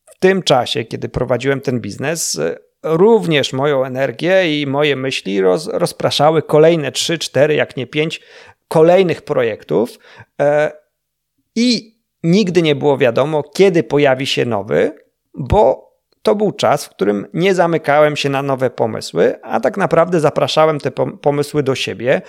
w 0.06 0.20
tym 0.20 0.44
czasie, 0.44 0.84
kiedy 0.84 1.10
prowadziłem 1.10 1.62
ten 1.62 1.80
biznes, 1.82 2.40
również 2.84 3.54
moją 3.54 3.86
energię 3.86 4.62
i 4.62 4.68
moje 4.68 4.96
myśli 4.96 5.42
roz, 5.42 5.68
rozpraszały 5.68 6.42
kolejne 6.42 6.92
3, 6.92 7.18
4, 7.18 7.56
jak 7.56 7.78
nie 7.78 7.88
5 7.88 8.22
kolejnych 8.68 9.22
projektów. 9.22 10.00
E, 10.42 10.72
i 11.56 11.99
nigdy 12.24 12.62
nie 12.62 12.76
było 12.76 12.98
wiadomo, 12.98 13.44
kiedy 13.44 13.84
pojawi 13.84 14.26
się 14.26 14.46
nowy, 14.46 14.92
bo 15.34 15.90
to 16.22 16.36
był 16.36 16.52
czas, 16.52 16.86
w 16.86 16.90
którym 16.90 17.28
nie 17.34 17.56
zamykałem 17.56 18.16
się 18.16 18.30
na 18.30 18.42
nowe 18.42 18.70
pomysły, 18.70 19.36
a 19.44 19.60
tak 19.60 19.78
naprawdę 19.78 20.20
zapraszałem 20.20 20.80
te 20.80 20.92
pomysły 21.22 21.64
do 21.64 21.76
siebie. 21.76 22.22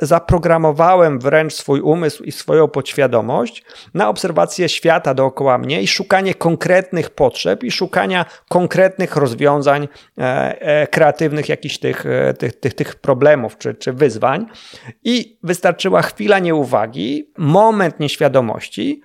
Zaprogramowałem 0.00 1.18
wręcz 1.18 1.54
swój 1.54 1.80
umysł 1.80 2.22
i 2.22 2.32
swoją 2.32 2.68
podświadomość 2.68 3.64
na 3.94 4.08
obserwację 4.08 4.68
świata 4.68 5.14
dookoła 5.14 5.58
mnie 5.58 5.82
i 5.82 5.86
szukanie 5.86 6.34
konkretnych 6.34 7.10
potrzeb 7.10 7.64
i 7.64 7.70
szukania 7.70 8.24
konkretnych 8.48 9.16
rozwiązań 9.16 9.88
e, 10.18 10.22
e, 10.60 10.86
kreatywnych, 10.86 11.48
jakichś 11.48 11.78
tych, 11.78 12.06
e, 12.06 12.34
tych, 12.34 12.60
tych, 12.60 12.74
tych 12.74 12.94
problemów 12.94 13.58
czy, 13.58 13.74
czy 13.74 13.92
wyzwań. 13.92 14.46
I 15.04 15.38
wystarczyła 15.42 16.02
chwila 16.02 16.38
nieuwagi, 16.38 17.32
moment 17.38 18.00
nieświadomości 18.00 19.02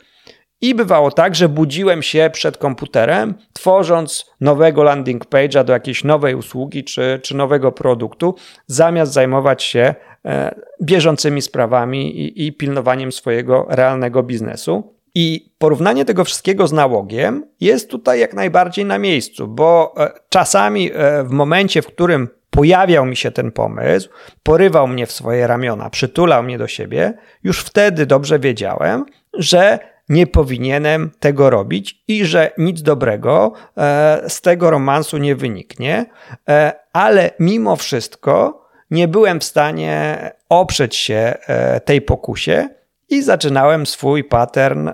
i 0.63 0.75
bywało 0.75 1.12
tak, 1.12 1.36
że 1.36 1.50
budziłem 1.50 2.01
się 2.01 2.29
przed 2.34 2.58
komputerem, 2.58 3.34
tworząc 3.53 4.25
nowego 4.41 4.84
landing 4.84 5.25
page'a 5.25 5.63
do 5.63 5.74
jakiejś 5.74 6.03
nowej 6.03 6.36
usługi 6.36 6.84
czy, 6.84 7.20
czy 7.24 7.36
nowego 7.36 7.72
produktu, 7.72 8.36
zamiast 8.67 9.13
zajmować 9.13 9.63
się 9.63 9.96
e, 10.25 10.55
bieżącymi 10.84 11.41
sprawami 11.41 12.20
i, 12.20 12.48
i 12.48 12.53
pilnowaniem 12.53 13.12
swojego 13.12 13.65
realnego 13.70 14.24
biznesu. 14.24 14.93
I 15.15 15.53
porównanie 15.58 16.05
tego 16.05 16.24
wszystkiego 16.24 16.67
z 16.67 16.72
nałogiem 16.72 17.46
jest 17.60 17.89
tutaj 17.89 18.20
jak 18.20 18.34
najbardziej 18.34 18.86
na 18.86 18.98
miejscu, 18.98 19.48
bo 19.48 19.93
e, 19.98 20.12
czasami 20.29 20.91
e, 20.93 21.24
w 21.24 21.32
momencie, 21.32 21.82
w 21.82 21.88
którym 21.88 22.27
pojawiał 22.50 23.05
mi 23.05 23.15
się 23.15 23.32
ten 23.32 23.51
pomysł, 23.51 24.10
porywał 24.43 24.88
mnie 24.88 25.05
w 25.05 25.12
swoje 25.12 25.48
ramiona, 25.48 25.89
przytulał 25.89 26.43
mnie 26.43 26.58
do 26.58 26.67
siebie, 26.67 27.13
już 27.43 27.60
wtedy 27.60 28.05
dobrze 28.05 28.39
wiedziałem, 28.39 29.05
że 29.34 29.93
nie 30.10 30.28
powinienem 30.28 31.12
tego 31.20 31.50
robić 31.50 32.04
i 32.08 32.26
że 32.26 32.52
nic 32.58 32.82
dobrego 32.82 33.54
e, 33.78 34.22
z 34.28 34.42
tego 34.42 34.70
romansu 34.70 35.18
nie 35.18 35.36
wyniknie, 35.36 36.06
e, 36.50 36.74
ale 36.94 37.32
mimo 37.40 37.76
wszystko 37.76 38.64
nie 38.92 39.08
byłem 39.08 39.40
w 39.40 39.44
stanie 39.44 40.18
oprzeć 40.50 40.96
się 40.96 41.34
e, 41.48 41.80
tej 41.80 42.02
pokusie 42.02 42.70
i 43.10 43.22
zaczynałem 43.22 43.86
swój 43.86 44.24
pattern 44.24 44.90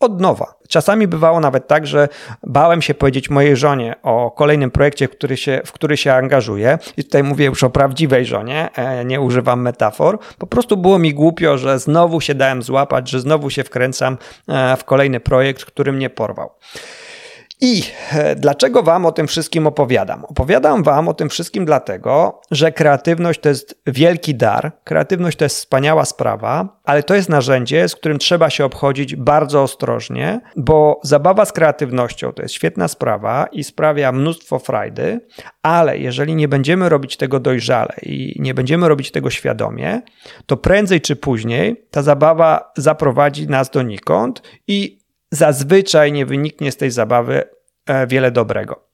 od 0.00 0.20
nowa. 0.20 0.59
Czasami 0.70 1.08
bywało 1.08 1.40
nawet 1.40 1.68
tak, 1.68 1.86
że 1.86 2.08
bałem 2.42 2.82
się 2.82 2.94
powiedzieć 2.94 3.30
mojej 3.30 3.56
żonie 3.56 3.94
o 4.02 4.30
kolejnym 4.30 4.70
projekcie, 4.70 5.08
który 5.08 5.36
się, 5.36 5.60
w 5.66 5.72
który 5.72 5.96
się 5.96 6.12
angażuję. 6.12 6.78
I 6.96 7.04
tutaj 7.04 7.22
mówię 7.22 7.46
już 7.46 7.64
o 7.64 7.70
prawdziwej 7.70 8.26
żonie, 8.26 8.68
e, 8.74 9.04
nie 9.04 9.20
używam 9.20 9.62
metafor. 9.62 10.18
Po 10.38 10.46
prostu 10.46 10.76
było 10.76 10.98
mi 10.98 11.14
głupio, 11.14 11.58
że 11.58 11.78
znowu 11.78 12.20
się 12.20 12.34
dałem 12.34 12.62
złapać, 12.62 13.10
że 13.10 13.20
znowu 13.20 13.50
się 13.50 13.64
wkręcam 13.64 14.18
e, 14.48 14.76
w 14.76 14.84
kolejny 14.84 15.20
projekt, 15.20 15.64
który 15.64 15.92
mnie 15.92 16.10
porwał. 16.10 16.50
I 17.60 17.82
e, 18.12 18.36
dlaczego 18.36 18.82
Wam 18.82 19.06
o 19.06 19.12
tym 19.12 19.26
wszystkim 19.26 19.66
opowiadam? 19.66 20.24
Opowiadam 20.24 20.82
Wam 20.82 21.08
o 21.08 21.14
tym 21.14 21.28
wszystkim 21.28 21.64
dlatego, 21.64 22.40
że 22.50 22.72
kreatywność 22.72 23.40
to 23.40 23.48
jest 23.48 23.82
wielki 23.86 24.34
dar, 24.34 24.72
kreatywność 24.84 25.38
to 25.38 25.44
jest 25.44 25.56
wspaniała 25.56 26.04
sprawa, 26.04 26.80
ale 26.84 27.02
to 27.02 27.14
jest 27.14 27.28
narzędzie, 27.28 27.88
z 27.88 27.96
którym 27.96 28.18
trzeba 28.18 28.50
się 28.50 28.64
obchodzić 28.64 29.16
bardzo 29.16 29.62
ostrożnie, 29.62 30.40
bo 30.56 31.00
zabawa 31.02 31.44
z 31.44 31.52
kreatywnością 31.52 32.32
to 32.32 32.42
jest 32.42 32.54
świetna 32.54 32.88
sprawa 32.88 33.46
i 33.52 33.64
sprawia 33.64 34.12
mnóstwo 34.12 34.58
frajdy, 34.58 35.20
ale 35.62 35.98
jeżeli 35.98 36.34
nie 36.34 36.48
będziemy 36.48 36.88
robić 36.88 37.16
tego 37.16 37.40
dojrzale 37.40 37.94
i 38.02 38.36
nie 38.38 38.54
będziemy 38.54 38.88
robić 38.88 39.10
tego 39.10 39.30
świadomie, 39.30 40.02
to 40.46 40.56
prędzej 40.56 41.00
czy 41.00 41.16
później 41.16 41.86
ta 41.90 42.02
zabawa 42.02 42.72
zaprowadzi 42.76 43.48
nas 43.48 43.70
donikąd 43.70 44.42
i 44.66 44.99
zazwyczaj 45.30 46.12
nie 46.12 46.26
wyniknie 46.26 46.72
z 46.72 46.76
tej 46.76 46.90
zabawy 46.90 47.42
e, 47.86 48.06
wiele 48.06 48.30
dobrego. 48.30 48.90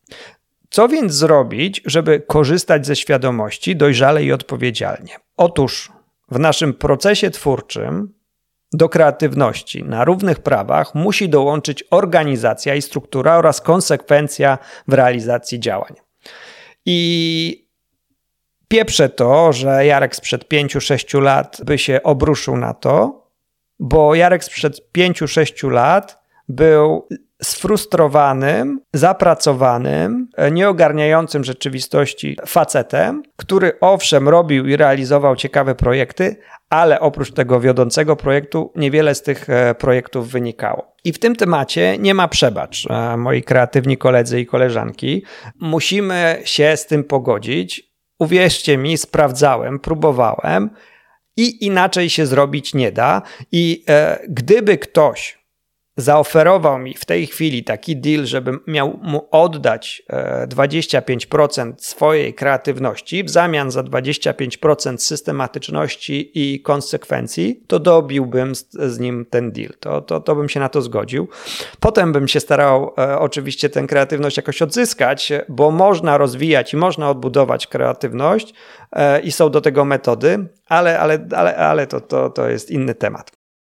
Co 0.70 0.88
więc 0.88 1.12
zrobić, 1.12 1.82
żeby 1.84 2.20
korzystać 2.20 2.86
ze 2.86 2.96
świadomości 2.96 3.76
dojrzale 3.76 4.24
i 4.24 4.32
odpowiedzialnie? 4.32 5.16
Otóż 5.36 5.92
w 6.30 6.38
naszym 6.38 6.74
procesie 6.74 7.30
twórczym 7.30 8.14
do 8.72 8.88
kreatywności 8.88 9.84
na 9.84 10.04
równych 10.04 10.40
prawach 10.40 10.94
musi 10.94 11.28
dołączyć 11.28 11.84
organizacja 11.90 12.74
i 12.74 12.82
struktura 12.82 13.36
oraz 13.36 13.60
konsekwencja 13.60 14.58
w 14.88 14.92
realizacji 14.92 15.60
działań. 15.60 15.94
I 16.86 17.68
pieprze 18.68 19.08
to, 19.08 19.52
że 19.52 19.86
Jarek 19.86 20.16
sprzed 20.16 20.48
5-6 20.48 21.22
lat 21.22 21.60
by 21.64 21.78
się 21.78 22.02
obruszył 22.02 22.56
na 22.56 22.74
to, 22.74 23.26
bo 23.78 24.14
Jarek 24.14 24.44
sprzed 24.44 24.80
5-6 24.98 25.70
lat 25.70 26.25
był 26.48 27.08
sfrustrowanym, 27.42 28.80
zapracowanym, 28.92 30.28
nieogarniającym 30.52 31.44
rzeczywistości 31.44 32.36
facetem, 32.46 33.22
który 33.36 33.80
owszem 33.80 34.28
robił 34.28 34.66
i 34.66 34.76
realizował 34.76 35.36
ciekawe 35.36 35.74
projekty, 35.74 36.36
ale 36.70 37.00
oprócz 37.00 37.32
tego 37.32 37.60
wiodącego 37.60 38.16
projektu 38.16 38.72
niewiele 38.76 39.14
z 39.14 39.22
tych 39.22 39.50
e, 39.50 39.74
projektów 39.74 40.30
wynikało. 40.30 40.92
I 41.04 41.12
w 41.12 41.18
tym 41.18 41.36
temacie 41.36 41.98
nie 41.98 42.14
ma 42.14 42.28
przebacz, 42.28 42.86
e, 42.90 43.16
moi 43.16 43.42
kreatywni 43.42 43.98
koledzy 43.98 44.40
i 44.40 44.46
koleżanki. 44.46 45.24
Musimy 45.60 46.40
się 46.44 46.76
z 46.76 46.86
tym 46.86 47.04
pogodzić. 47.04 47.96
Uwierzcie 48.18 48.76
mi, 48.76 48.98
sprawdzałem, 48.98 49.78
próbowałem 49.78 50.70
i 51.36 51.66
inaczej 51.66 52.10
się 52.10 52.26
zrobić 52.26 52.74
nie 52.74 52.92
da. 52.92 53.22
I 53.52 53.84
e, 53.88 54.18
gdyby 54.28 54.78
ktoś 54.78 55.45
zaoferował 55.96 56.78
mi 56.78 56.94
w 56.94 57.04
tej 57.04 57.26
chwili 57.26 57.64
taki 57.64 57.96
deal, 57.96 58.26
żebym 58.26 58.60
miał 58.66 58.98
mu 59.02 59.28
oddać 59.30 60.02
25% 60.48 61.70
e, 61.70 61.74
swojej 61.78 62.34
kreatywności 62.34 63.24
w 63.24 63.30
zamian 63.30 63.70
za 63.70 63.82
25% 63.82 64.98
systematyczności 64.98 66.30
i 66.34 66.60
konsekwencji, 66.60 67.62
to 67.66 67.78
dobiłbym 67.78 68.54
z, 68.54 68.98
nim 68.98 69.26
ten 69.30 69.52
deal. 69.52 69.72
To, 69.80 70.00
to, 70.00 70.20
to 70.20 70.36
bym 70.36 70.48
się 70.48 70.60
na 70.60 70.68
to 70.68 70.82
zgodził. 70.82 71.28
Potem 71.80 72.12
bym 72.12 72.28
się 72.28 72.40
starał 72.40 72.92
e, 72.98 73.18
oczywiście 73.18 73.68
tę 73.68 73.86
kreatywność 73.86 74.36
jakoś 74.36 74.62
odzyskać, 74.62 75.32
bo 75.48 75.70
można 75.70 76.18
rozwijać 76.18 76.72
i 76.72 76.76
można 76.76 77.10
odbudować 77.10 77.66
kreatywność 77.66 78.54
e, 78.92 79.20
i 79.20 79.32
są 79.32 79.50
do 79.50 79.60
tego 79.60 79.84
metody, 79.84 80.48
ale, 80.68 81.00
ale, 81.00 81.26
ale, 81.36 81.56
ale 81.56 81.86
to, 81.86 82.00
to, 82.00 82.30
to 82.30 82.48
jest 82.48 82.70
inny 82.70 82.94
temat. 82.94 83.35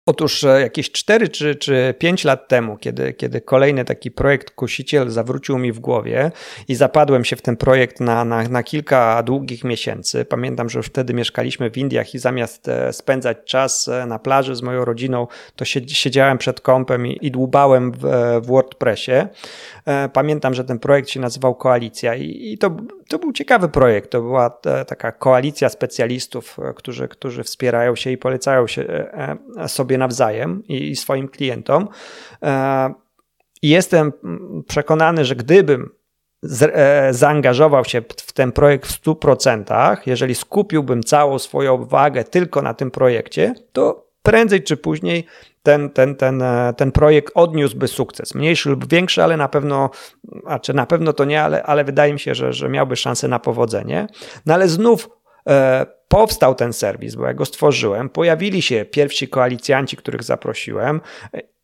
Otóż 0.08 0.44
e, 0.44 0.62
jakieś 0.62 0.92
4 0.92 1.28
czy, 1.28 1.56
czy 1.56 1.96
5 2.00 2.24
lat 2.24 2.48
temu, 2.48 2.78
kiedy, 2.78 3.14
kiedy 3.14 3.42
kolejny 3.42 3.86
taki 3.86 4.12
projekt 4.12 4.52
Kusiciel 4.52 5.10
zawrócił 5.10 5.58
mi 5.58 5.72
w 5.72 5.80
głowie 5.80 6.32
i 6.68 6.76
zapadłem 6.76 7.26
się 7.26 7.36
w 7.36 7.42
ten 7.42 7.58
projekt 7.58 8.00
na, 8.00 8.26
na, 8.26 8.44
na 8.44 8.64
kilka 8.64 9.24
długich 9.24 9.64
miesięcy. 9.64 10.26
Pamiętam, 10.26 10.70
że 10.70 10.80
już 10.80 10.86
wtedy 10.86 11.14
mieszkaliśmy 11.14 11.70
w 11.70 11.78
Indiach 11.78 12.14
i 12.14 12.20
zamiast 12.20 12.68
e, 12.68 12.94
spędzać 12.94 13.38
czas 13.46 13.88
e, 13.88 14.06
na 14.06 14.20
plaży 14.20 14.56
z 14.56 14.62
moją 14.62 14.86
rodziną, 14.86 15.28
to 15.56 15.66
siedziałem 15.66 16.38
przed 16.38 16.62
kąpem 16.62 17.08
i, 17.08 17.18
i 17.22 17.32
dłubałem 17.32 17.92
w, 17.92 18.00
w 18.42 18.48
WordPressie. 18.48 19.12
Pamiętam, 20.14 20.54
że 20.54 20.64
ten 20.64 20.80
projekt 20.80 21.10
się 21.10 21.20
nazywał 21.20 21.56
Koalicja 21.56 22.16
i, 22.16 22.54
i 22.54 22.58
to, 22.58 22.78
to 23.08 23.20
był 23.20 23.32
ciekawy 23.32 23.70
projekt. 23.70 24.12
To 24.12 24.22
była 24.22 24.50
taka 24.88 25.12
koalicja 25.12 25.70
specjalistów, 25.70 26.58
którzy, 26.76 27.08
którzy 27.08 27.44
wspierają 27.44 27.96
się 27.96 28.12
i 28.12 28.18
polecają 28.18 28.68
się 28.68 29.06
sobie 29.68 29.97
nawzajem 29.98 30.64
i 30.68 30.96
swoim 30.96 31.28
klientom. 31.28 31.88
E, 32.44 32.94
jestem 33.62 34.14
przekonany, 34.68 35.26
że 35.26 35.36
gdybym 35.36 35.90
e, 36.62 37.14
zaangażował 37.14 37.86
się 37.86 38.02
w 38.18 38.34
ten 38.34 38.52
projekt 38.52 38.88
w 38.88 39.04
100%, 39.04 39.98
jeżeli 40.06 40.36
skupiłbym 40.36 41.04
całą 41.04 41.40
swoją 41.40 41.74
uwagę 41.74 42.24
tylko 42.24 42.62
na 42.62 42.74
tym 42.74 42.92
projekcie, 42.92 43.54
to 43.72 44.08
prędzej 44.24 44.64
czy 44.64 44.78
później 44.78 45.26
ten, 45.64 45.90
ten, 45.90 46.16
ten, 46.16 46.42
e, 46.42 46.74
ten 46.78 46.92
projekt 46.92 47.32
odniósłby 47.36 47.88
sukces. 47.88 48.36
Mniejszy 48.36 48.70
lub 48.70 48.90
większy, 48.90 49.24
ale 49.24 49.38
na 49.38 49.48
pewno, 49.48 49.90
a 50.46 50.60
czy 50.60 50.74
na 50.74 50.86
pewno 50.86 51.14
to 51.14 51.26
nie, 51.26 51.44
ale, 51.44 51.64
ale 51.64 51.84
wydaje 51.84 52.14
mi 52.14 52.20
się, 52.20 52.36
że, 52.36 52.54
że 52.54 52.70
miałby 52.70 52.96
szansę 52.96 53.28
na 53.28 53.40
powodzenie. 53.40 54.08
No 54.46 54.54
ale 54.54 54.68
znów 54.68 55.10
powstał 56.08 56.56
ten 56.56 56.74
serwis, 56.74 57.16
bo 57.16 57.26
ja 57.26 57.34
go 57.34 57.46
stworzyłem, 57.46 58.10
pojawili 58.10 58.62
się 58.62 58.86
pierwsi 58.86 59.28
koalicjanci, 59.28 59.98
których 59.98 60.24
zaprosiłem 60.24 61.02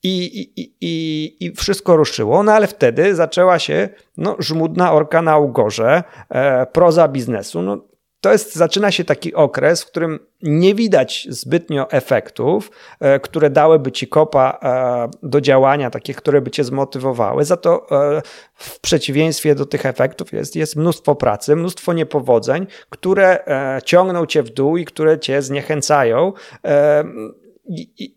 i, 0.03 0.41
i, 0.41 0.75
i, 0.81 1.45
i 1.45 1.51
wszystko 1.51 1.95
ruszyło, 1.95 2.43
no 2.43 2.53
ale 2.53 2.67
wtedy 2.67 3.15
zaczęła 3.15 3.59
się 3.59 3.89
no, 4.17 4.35
żmudna 4.39 4.93
orka 4.93 5.21
na 5.21 5.37
ugorze, 5.37 6.03
e, 6.29 6.65
proza 6.65 7.07
biznesu. 7.07 7.61
No, 7.61 7.92
to 8.23 8.31
jest, 8.31 8.55
zaczyna 8.55 8.91
się 8.91 9.03
taki 9.03 9.33
okres, 9.33 9.83
w 9.83 9.85
którym 9.85 10.19
nie 10.41 10.75
widać 10.75 11.27
zbytnio 11.29 11.91
efektów, 11.91 12.71
e, 12.99 13.19
które 13.19 13.49
dałyby 13.49 13.91
ci 13.91 14.07
kopa 14.07 14.59
e, 14.63 15.27
do 15.27 15.41
działania, 15.41 15.89
takie, 15.89 16.13
które 16.13 16.41
by 16.41 16.51
cię 16.51 16.63
zmotywowały. 16.63 17.45
Za 17.45 17.57
to 17.57 17.87
e, 17.91 18.21
w 18.55 18.79
przeciwieństwie 18.79 19.55
do 19.55 19.65
tych 19.65 19.85
efektów 19.85 20.33
jest, 20.33 20.55
jest 20.55 20.75
mnóstwo 20.75 21.15
pracy, 21.15 21.55
mnóstwo 21.55 21.93
niepowodzeń, 21.93 22.67
które 22.89 23.43
ciągną 23.85 24.25
cię 24.25 24.43
w 24.43 24.49
dół 24.49 24.77
i 24.77 24.85
które 24.85 25.19
cię 25.19 25.41
zniechęcają. 25.41 26.33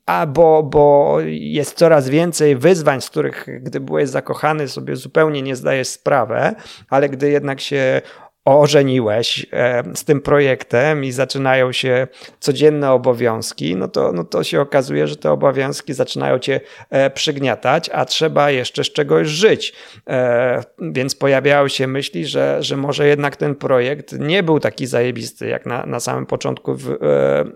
A 0.07 0.27
bo, 0.27 0.63
bo 0.63 1.17
jest 1.27 1.75
coraz 1.79 2.09
więcej 2.09 2.57
wyzwań, 2.57 3.01
z 3.01 3.11
których, 3.11 3.47
gdy 3.63 3.81
byłeś 3.81 4.09
zakochany, 4.09 4.69
sobie 4.69 4.97
zupełnie 4.97 5.43
nie 5.43 5.57
zdajesz 5.57 5.89
sprawę, 5.89 6.55
ale 6.91 7.09
gdy 7.09 7.31
jednak 7.31 7.61
się 7.61 8.03
ożeniłeś 8.47 9.47
e, 9.53 9.83
z 9.95 10.05
tym 10.05 10.21
projektem 10.21 11.05
i 11.05 11.13
zaczynają 11.13 11.73
się 11.73 12.09
codzienne 12.41 12.93
obowiązki, 12.93 13.77
no 13.77 13.89
to, 13.89 14.13
no 14.13 14.25
to 14.25 14.45
się 14.45 14.61
okazuje, 14.61 15.07
że 15.07 15.17
te 15.17 15.33
obowiązki 15.33 15.95
zaczynają 15.95 16.39
cię 16.39 16.61
e, 16.91 17.11
przygniatać, 17.11 17.91
a 17.93 18.05
trzeba 18.05 18.51
jeszcze 18.51 18.85
z 18.85 18.93
czegoś 18.93 19.29
żyć. 19.29 19.73
E, 20.09 20.63
więc 20.81 21.15
pojawiały 21.15 21.71
się 21.71 21.87
myśli, 21.87 22.27
że, 22.27 22.63
że 22.63 22.77
może 22.77 23.09
jednak 23.09 23.37
ten 23.37 23.55
projekt 23.55 24.13
nie 24.19 24.43
był 24.43 24.61
taki 24.61 24.87
zajebisty, 24.87 25.49
jak 25.49 25.67
na, 25.67 25.87
na 25.87 26.01
samym 26.01 26.27
początku 26.27 26.75
w, 26.75 26.99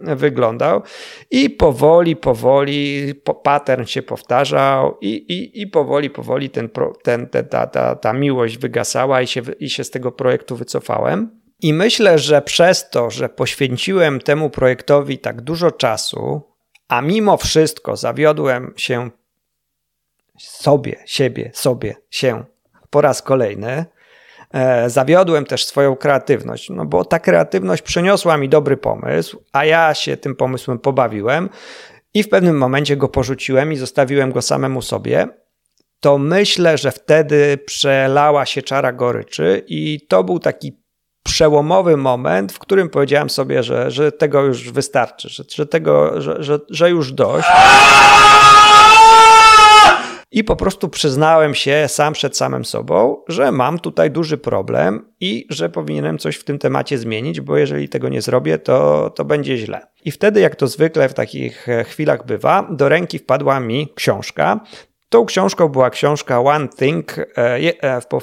wyglądał. 0.01 0.83
I 1.31 1.51
powoli, 1.51 2.17
powoli 2.17 3.15
pattern 3.43 3.85
się 3.85 4.03
powtarzał 4.03 4.99
i, 5.01 5.09
i, 5.09 5.61
i 5.61 5.67
powoli, 5.67 6.11
powoli 6.11 6.51
ten, 6.51 6.69
ten, 7.03 7.27
ten, 7.27 7.45
ta, 7.49 7.67
ta, 7.67 7.95
ta 7.95 8.13
miłość 8.13 8.59
wygasała 8.59 9.23
i 9.23 9.27
się, 9.27 9.41
i 9.61 9.71
się 9.71 9.85
z 9.85 9.91
tego 9.91 10.13
projektu 10.13 10.57
wycofała 10.57 10.80
wycofałem. 10.81 11.41
I 11.63 11.73
myślę, 11.73 12.19
że 12.19 12.43
przez 12.43 12.91
to, 12.91 13.11
że 13.11 13.29
poświęciłem 13.29 14.21
temu 14.21 14.51
projektowi 14.51 15.19
tak 15.19 15.41
dużo 15.41 15.71
czasu, 15.71 16.43
a 16.89 17.01
mimo 17.01 17.37
wszystko 17.37 17.97
zawiodłem 17.97 18.73
się 18.77 19.11
sobie, 20.39 20.97
siebie, 21.07 21.51
sobie, 21.55 21.97
się 22.11 22.45
po 22.91 23.01
raz 23.01 23.23
kolejny, 23.23 23.85
e, 24.53 24.91
zawiodłem 24.91 25.45
też 25.45 25.67
swoją 25.67 25.97
kreatywność, 25.97 26.71
no 26.71 26.85
bo 26.87 27.05
ta 27.05 27.19
kreatywność 27.19 27.83
przyniosła 27.83 28.37
mi 28.37 28.49
dobry 28.49 28.77
pomysł, 28.77 29.43
a 29.53 29.65
ja 29.65 29.95
się 29.95 30.17
tym 30.17 30.37
pomysłem 30.37 30.79
pobawiłem 30.79 31.49
i 32.15 32.23
w 32.23 32.29
pewnym 32.29 32.59
momencie 32.59 32.97
go 32.97 33.09
porzuciłem 33.09 33.73
i 33.73 33.77
zostawiłem 33.77 34.33
go 34.33 34.43
samemu 34.43 34.83
sobie 34.83 35.29
to 36.01 36.19
myślę, 36.19 36.79
że 36.79 36.93
wtedy 36.93 37.59
przelała 37.67 38.47
się 38.47 38.63
czara 38.63 38.93
goryczy 38.93 39.65
i 39.69 40.07
to 40.09 40.25
był 40.25 40.39
taki 40.39 40.81
przełomowy 41.25 41.97
moment, 41.97 42.53
w 42.53 42.59
którym 42.59 42.89
powiedziałem 42.89 43.31
sobie, 43.31 43.63
że, 43.63 43.91
że 43.91 44.13
tego 44.13 44.43
już 44.43 44.71
wystarczy, 44.71 45.29
że, 45.29 45.45
że 45.55 45.67
tego, 45.67 46.21
że, 46.21 46.43
że, 46.43 46.59
że 46.71 46.91
już 46.91 47.13
dość. 47.13 47.49
I 50.33 50.45
po 50.45 50.57
prostu 50.57 50.89
przyznałem 50.89 51.55
się 51.55 51.85
sam 51.89 52.13
przed 52.13 52.37
samym 52.37 52.65
sobą, 52.65 53.23
że 53.29 53.53
mam 53.53 53.79
tutaj 53.79 54.11
duży 54.11 54.39
problem 54.39 55.13
i 55.21 55.47
że 55.51 55.69
powinienem 55.69 56.19
coś 56.19 56.37
w 56.37 56.45
tym 56.45 56.59
temacie 56.59 56.99
zmienić, 56.99 57.41
bo 57.41 57.57
jeżeli 57.57 57.89
tego 57.89 58.09
nie 58.09 58.23
zrobię, 58.23 58.59
to, 58.59 59.11
to 59.11 59.25
będzie 59.25 59.57
źle. 59.57 59.87
I 60.05 60.11
wtedy, 60.11 60.41
jak 60.41 60.57
to 60.57 60.67
zwykle 60.67 61.09
w 61.09 61.15
takich 61.15 61.67
chwilach 61.87 62.27
bywa, 62.27 62.69
do 62.71 62.89
ręki 62.89 63.19
wpadła 63.19 63.61
mi 63.61 63.89
książka 63.95 64.61
Tą 65.11 65.27
książką 65.27 65.69
była 65.69 65.91
książka 65.91 66.41
One 66.41 66.69
Thing. 66.69 67.17
Po, 68.09 68.19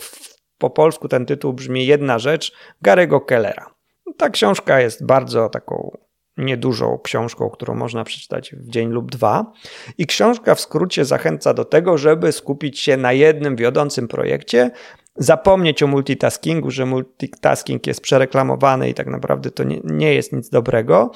po 0.57 0.69
polsku 0.69 1.07
ten 1.07 1.25
tytuł 1.25 1.53
brzmi 1.53 1.85
Jedna 1.85 2.19
rzecz 2.19 2.53
Garego 2.81 3.21
Kellera. 3.21 3.73
Ta 4.17 4.29
książka 4.29 4.79
jest 4.79 5.05
bardzo 5.05 5.49
taką 5.49 5.97
niedużą 6.37 6.99
książką, 7.03 7.49
którą 7.49 7.75
można 7.75 8.03
przeczytać 8.03 8.55
w 8.55 8.69
dzień 8.69 8.89
lub 8.89 9.11
dwa. 9.11 9.51
I 9.97 10.05
książka 10.05 10.55
w 10.55 10.59
skrócie 10.59 11.05
zachęca 11.05 11.53
do 11.53 11.65
tego, 11.65 11.97
żeby 11.97 12.31
skupić 12.31 12.79
się 12.79 12.97
na 12.97 13.13
jednym 13.13 13.55
wiodącym 13.55 14.07
projekcie, 14.07 14.71
zapomnieć 15.15 15.83
o 15.83 15.87
multitaskingu, 15.87 16.71
że 16.71 16.85
multitasking 16.85 17.87
jest 17.87 18.01
przereklamowany 18.01 18.89
i 18.89 18.93
tak 18.93 19.07
naprawdę 19.07 19.51
to 19.51 19.63
nie, 19.63 19.79
nie 19.83 20.13
jest 20.13 20.33
nic 20.33 20.49
dobrego. 20.49 21.11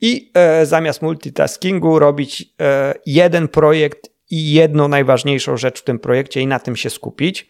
I 0.00 0.30
e, 0.34 0.66
zamiast 0.66 1.02
multitaskingu 1.02 1.98
robić 1.98 2.54
e, 2.60 2.94
jeden 3.06 3.48
projekt 3.48 4.17
i 4.30 4.52
jedną 4.52 4.88
najważniejszą 4.88 5.56
rzecz 5.56 5.80
w 5.80 5.84
tym 5.84 5.98
projekcie 5.98 6.40
i 6.40 6.46
na 6.46 6.58
tym 6.58 6.76
się 6.76 6.90
skupić. 6.90 7.48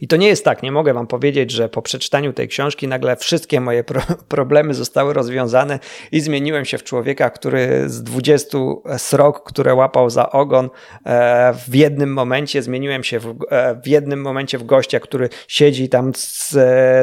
I 0.00 0.08
to 0.08 0.16
nie 0.16 0.28
jest 0.28 0.44
tak, 0.44 0.62
nie 0.62 0.72
mogę 0.72 0.94
wam 0.94 1.06
powiedzieć, 1.06 1.50
że 1.50 1.68
po 1.68 1.82
przeczytaniu 1.82 2.32
tej 2.32 2.48
książki 2.48 2.88
nagle 2.88 3.16
wszystkie 3.16 3.60
moje 3.60 3.84
pro 3.84 4.02
problemy 4.28 4.74
zostały 4.74 5.14
rozwiązane 5.14 5.78
i 6.12 6.20
zmieniłem 6.20 6.64
się 6.64 6.78
w 6.78 6.84
człowieka, 6.84 7.30
który 7.30 7.88
z 7.88 8.02
20 8.02 8.58
srok, 8.98 9.48
które 9.48 9.74
łapał 9.74 10.10
za 10.10 10.30
ogon, 10.30 10.70
e, 11.06 11.54
w 11.68 11.74
jednym 11.74 12.12
momencie 12.12 12.62
zmieniłem 12.62 13.04
się 13.04 13.18
w, 13.18 13.36
e, 13.50 13.80
w 13.84 13.86
jednym 13.86 14.20
momencie 14.22 14.58
w 14.58 14.64
gościa, 14.64 15.00
który 15.00 15.28
siedzi 15.48 15.88
tam 15.88 16.12
z, 16.14 16.50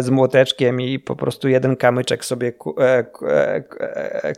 z 0.05 0.09
młoteczkiem 0.09 0.81
i 0.81 0.99
po 0.99 1.15
prostu 1.15 1.49
jeden 1.49 1.75
kamyczek 1.75 2.25
sobie 2.25 2.51
ku, 2.51 2.75
e, 2.81 3.03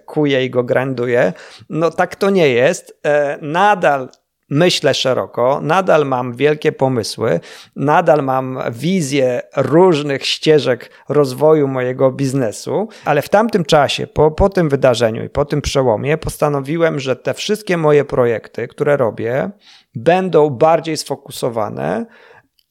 kuje 0.05 0.45
i 0.45 0.49
go 0.49 0.63
granduje. 0.63 1.33
No 1.69 1.91
tak 1.91 2.15
to 2.15 2.29
nie 2.29 2.49
jest. 2.49 3.01
Nadal 3.41 4.09
myślę 4.49 4.93
szeroko, 4.93 5.59
nadal 5.61 6.05
mam 6.05 6.33
wielkie 6.33 6.71
pomysły, 6.71 7.39
nadal 7.75 8.23
mam 8.23 8.59
wizję 8.71 9.41
różnych 9.57 10.25
ścieżek 10.25 10.89
rozwoju 11.09 11.67
mojego 11.67 12.11
biznesu, 12.11 12.87
ale 13.05 13.21
w 13.21 13.29
tamtym 13.29 13.65
czasie, 13.65 14.07
po, 14.07 14.31
po 14.31 14.49
tym 14.49 14.69
wydarzeniu 14.69 15.23
i 15.23 15.29
po 15.29 15.45
tym 15.45 15.61
przełomie, 15.61 16.17
postanowiłem, 16.17 16.99
że 16.99 17.15
te 17.15 17.33
wszystkie 17.33 17.77
moje 17.77 18.05
projekty, 18.05 18.67
które 18.67 18.97
robię, 18.97 19.49
będą 19.95 20.49
bardziej 20.49 20.97
sfokusowane 20.97 22.05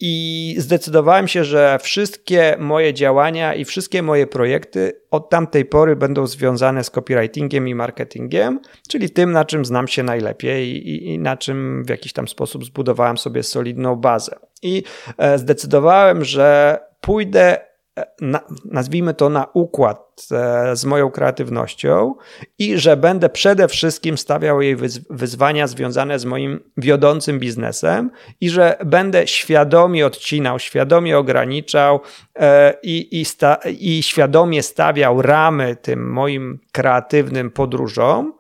i 0.04 0.54
zdecydowałem 0.58 1.28
się, 1.28 1.44
że 1.44 1.78
wszystkie 1.82 2.56
moje 2.58 2.94
działania 2.94 3.54
i 3.54 3.64
wszystkie 3.64 4.02
moje 4.02 4.26
projekty 4.26 5.00
od 5.10 5.30
tamtej 5.30 5.64
pory 5.64 5.96
będą 5.96 6.26
związane 6.26 6.84
z 6.84 6.90
copywritingiem 6.90 7.68
i 7.68 7.74
marketingiem, 7.74 8.60
czyli 8.88 9.10
tym, 9.10 9.32
na 9.32 9.44
czym 9.44 9.64
znam 9.64 9.88
się 9.88 10.02
najlepiej 10.02 10.88
i, 10.88 11.06
i 11.06 11.18
na 11.18 11.36
czym 11.36 11.84
w 11.84 11.88
jakiś 11.88 12.12
tam 12.12 12.28
sposób 12.28 12.64
zbudowałem 12.64 13.18
sobie 13.18 13.42
solidną 13.42 13.96
bazę. 13.96 14.36
I 14.62 14.82
e, 15.18 15.38
zdecydowałem, 15.38 16.24
że 16.24 16.78
pójdę 17.00 17.71
na, 18.20 18.40
nazwijmy 18.64 19.14
to 19.14 19.28
na 19.28 19.46
układ 19.52 20.26
e, 20.32 20.76
z 20.76 20.84
moją 20.84 21.10
kreatywnością 21.10 22.14
i 22.58 22.78
że 22.78 22.96
będę 22.96 23.28
przede 23.28 23.68
wszystkim 23.68 24.18
stawiał 24.18 24.62
jej 24.62 24.76
wyzwania 25.10 25.66
związane 25.66 26.18
z 26.18 26.24
moim 26.24 26.60
wiodącym 26.76 27.38
biznesem 27.38 28.10
i 28.40 28.50
że 28.50 28.76
będę 28.84 29.26
świadomie 29.26 30.06
odcinał, 30.06 30.58
świadomie 30.58 31.18
ograniczał 31.18 32.00
e, 32.36 32.74
i, 32.82 33.20
i, 33.20 33.24
sta, 33.24 33.58
i 33.80 34.02
świadomie 34.02 34.62
stawiał 34.62 35.22
ramy 35.22 35.76
tym 35.76 36.12
moim 36.12 36.58
kreatywnym 36.72 37.50
podróżom 37.50 38.32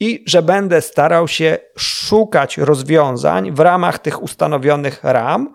i 0.00 0.24
że 0.26 0.42
będę 0.42 0.80
starał 0.80 1.28
się 1.28 1.58
szukać 1.76 2.58
rozwiązań 2.58 3.52
w 3.52 3.60
ramach 3.60 3.98
tych 3.98 4.22
ustanowionych 4.22 5.00
ram, 5.02 5.54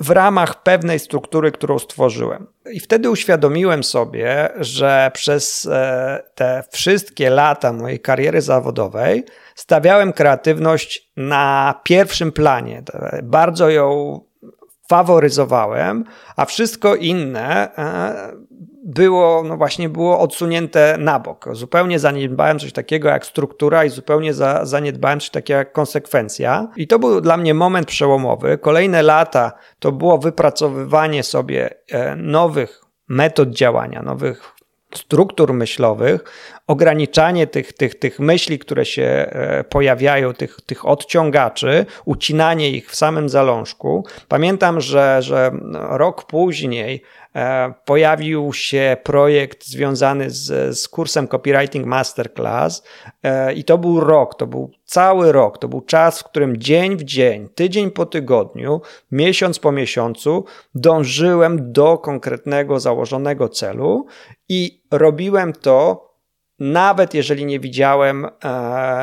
w 0.00 0.10
ramach 0.10 0.62
pewnej 0.62 0.98
struktury, 0.98 1.52
którą 1.52 1.78
stworzyłem. 1.78 2.46
I 2.72 2.80
wtedy 2.80 3.10
uświadomiłem 3.10 3.84
sobie, 3.84 4.48
że 4.56 5.10
przez 5.14 5.66
e, 5.66 6.22
te 6.34 6.64
wszystkie 6.70 7.30
lata 7.30 7.72
mojej 7.72 8.00
kariery 8.00 8.42
zawodowej 8.42 9.24
stawiałem 9.54 10.12
kreatywność 10.12 11.10
na 11.16 11.74
pierwszym 11.84 12.32
planie. 12.32 12.82
Bardzo 13.22 13.70
ją 13.70 14.20
faworyzowałem, 14.88 16.04
a 16.36 16.44
wszystko 16.44 16.94
inne 16.94 17.76
e, 17.78 18.32
było, 18.88 19.42
no 19.42 19.56
właśnie, 19.56 19.88
było 19.88 20.20
odsunięte 20.20 20.96
na 20.98 21.20
bok. 21.20 21.48
Zupełnie 21.52 21.98
zaniedbałem 21.98 22.58
coś 22.58 22.72
takiego 22.72 23.08
jak 23.08 23.26
struktura 23.26 23.84
i 23.84 23.90
zupełnie 23.90 24.34
za, 24.34 24.64
zaniedbałem 24.64 25.20
coś 25.20 25.30
takiego 25.30 25.58
jak 25.58 25.72
konsekwencja. 25.72 26.68
I 26.76 26.86
to 26.86 26.98
był 26.98 27.20
dla 27.20 27.36
mnie 27.36 27.54
moment 27.54 27.86
przełomowy. 27.86 28.58
Kolejne 28.58 29.02
lata 29.02 29.52
to 29.78 29.92
było 29.92 30.18
wypracowywanie 30.18 31.22
sobie 31.22 31.70
e, 31.90 32.16
nowych 32.16 32.84
metod 33.08 33.50
działania, 33.50 34.02
nowych 34.02 34.54
struktur 34.94 35.54
myślowych, 35.54 36.24
ograniczanie 36.68 37.46
tych, 37.46 37.72
tych, 37.72 37.98
tych 37.98 38.20
myśli, 38.20 38.58
które 38.58 38.84
się 38.84 39.02
e, 39.02 39.64
pojawiają, 39.64 40.34
tych, 40.34 40.60
tych 40.66 40.86
odciągaczy, 40.86 41.86
ucinanie 42.04 42.70
ich 42.70 42.90
w 42.90 42.96
samym 42.96 43.28
zalążku. 43.28 44.06
Pamiętam, 44.28 44.80
że, 44.80 45.18
że 45.22 45.50
rok 45.72 46.24
później 46.24 47.02
E, 47.38 47.74
pojawił 47.84 48.52
się 48.52 48.96
projekt 49.02 49.66
związany 49.66 50.30
z, 50.30 50.78
z 50.78 50.88
kursem 50.88 51.28
Copywriting 51.28 51.86
Masterclass 51.86 52.82
e, 53.22 53.52
i 53.52 53.64
to 53.64 53.78
był 53.78 54.00
rok, 54.00 54.34
to 54.34 54.46
był 54.46 54.70
cały 54.84 55.32
rok, 55.32 55.58
to 55.58 55.68
był 55.68 55.80
czas, 55.80 56.20
w 56.20 56.24
którym 56.24 56.56
dzień 56.56 56.96
w 56.96 57.04
dzień, 57.04 57.48
tydzień 57.54 57.90
po 57.90 58.06
tygodniu, 58.06 58.80
miesiąc 59.12 59.58
po 59.58 59.72
miesiącu 59.72 60.44
dążyłem 60.74 61.72
do 61.72 61.98
konkretnego 61.98 62.80
założonego 62.80 63.48
celu 63.48 64.06
i 64.48 64.82
robiłem 64.90 65.52
to 65.52 66.07
nawet 66.58 67.14
jeżeli 67.14 67.46
nie 67.46 67.60
widziałem 67.60 68.24
e, 68.24 68.28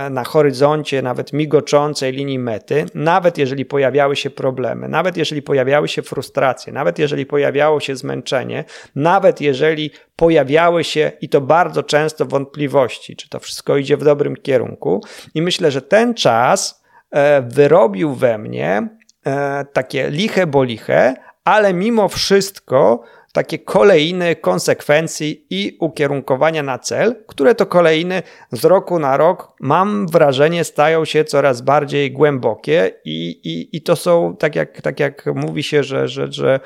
na 0.10 0.24
horyzoncie 0.24 1.02
nawet 1.02 1.34
migoczącej 1.34 2.14
linii 2.14 2.40
mety, 2.40 2.86
nawet 2.94 3.38
jeżeli 3.38 3.66
pojawiały 3.66 4.16
się 4.16 4.30
problemy, 4.30 4.88
nawet 4.88 5.18
jeżeli 5.18 5.42
pojawiały 5.42 5.88
się 5.88 6.02
frustracje, 6.02 6.74
nawet 6.74 7.00
jeżeli 7.00 7.26
pojawiało 7.26 7.80
się 7.80 7.96
zmęczenie, 7.96 8.64
nawet 8.96 9.42
jeżeli 9.42 9.92
pojawiały 10.16 10.84
się 10.84 11.12
i 11.22 11.30
to 11.30 11.42
bardzo 11.42 11.84
często 11.84 12.26
wątpliwości, 12.26 13.16
czy 13.16 13.30
to 13.30 13.40
wszystko 13.40 13.78
idzie 13.78 13.98
w 13.98 14.04
dobrym 14.04 14.36
kierunku. 14.36 15.02
I 15.34 15.42
myślę, 15.42 15.72
że 15.72 15.82
ten 15.82 16.14
czas 16.14 16.84
e, 17.12 17.42
wyrobił 17.42 18.14
we 18.14 18.38
mnie 18.38 18.90
e, 19.26 19.66
takie 19.74 20.10
liche 20.10 20.48
boliche, 20.48 21.16
ale 21.44 21.74
mimo 21.74 22.08
wszystko 22.08 23.04
takie 23.36 23.60
kolejne 23.60 24.36
konsekwencji 24.36 25.46
i 25.50 25.78
ukierunkowania 25.80 26.64
na 26.64 26.80
cel, 26.80 27.16
które 27.28 27.56
to 27.56 27.66
kolejny 27.66 28.24
z 28.52 28.66
roku 28.66 29.00
na 29.00 29.18
rok, 29.18 29.52
mam 29.60 30.08
wrażenie, 30.08 30.64
stają 30.64 31.06
się 31.06 31.24
coraz 31.24 31.62
bardziej 31.62 32.12
głębokie 32.12 32.92
i, 33.06 33.30
i, 33.44 33.78
i 33.78 33.82
to 33.82 33.96
są, 33.96 34.36
tak 34.40 34.56
jak, 34.56 34.82
tak 34.82 35.00
jak 35.00 35.26
mówi 35.26 35.64
się, 35.64 35.84
że, 35.84 36.08
że, 36.08 36.32
że 36.32 36.60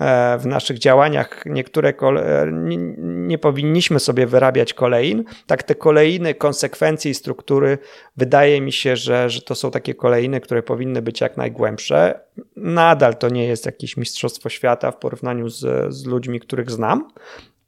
e, 0.00 0.38
w 0.38 0.46
naszych 0.46 0.78
działaniach 0.78 1.42
niektóre 1.46 1.92
kole... 1.92 2.46
nie, 2.52 2.78
nie 3.02 3.38
powinniśmy 3.38 4.00
sobie 4.00 4.26
wyrabiać 4.26 4.74
kolejn, 4.74 5.24
tak 5.46 5.62
te 5.62 5.74
kolejne 5.74 6.34
konsekwencje 6.34 7.10
i 7.10 7.14
struktury 7.14 7.78
wydaje 8.16 8.60
mi 8.60 8.72
się, 8.72 8.96
że, 8.96 9.30
że 9.30 9.42
to 9.42 9.54
są 9.54 9.70
takie 9.70 9.94
kolejny, 9.94 10.40
które 10.40 10.62
powinny 10.62 11.02
być 11.02 11.20
jak 11.20 11.36
najgłębsze. 11.36 12.25
Nadal 12.56 13.16
to 13.16 13.28
nie 13.28 13.44
jest 13.44 13.66
jakieś 13.66 13.96
mistrzostwo 13.96 14.48
świata 14.48 14.90
w 14.90 14.96
porównaniu 14.96 15.48
z, 15.48 15.94
z 15.94 16.06
ludźmi, 16.06 16.40
których 16.40 16.70
znam, 16.70 17.08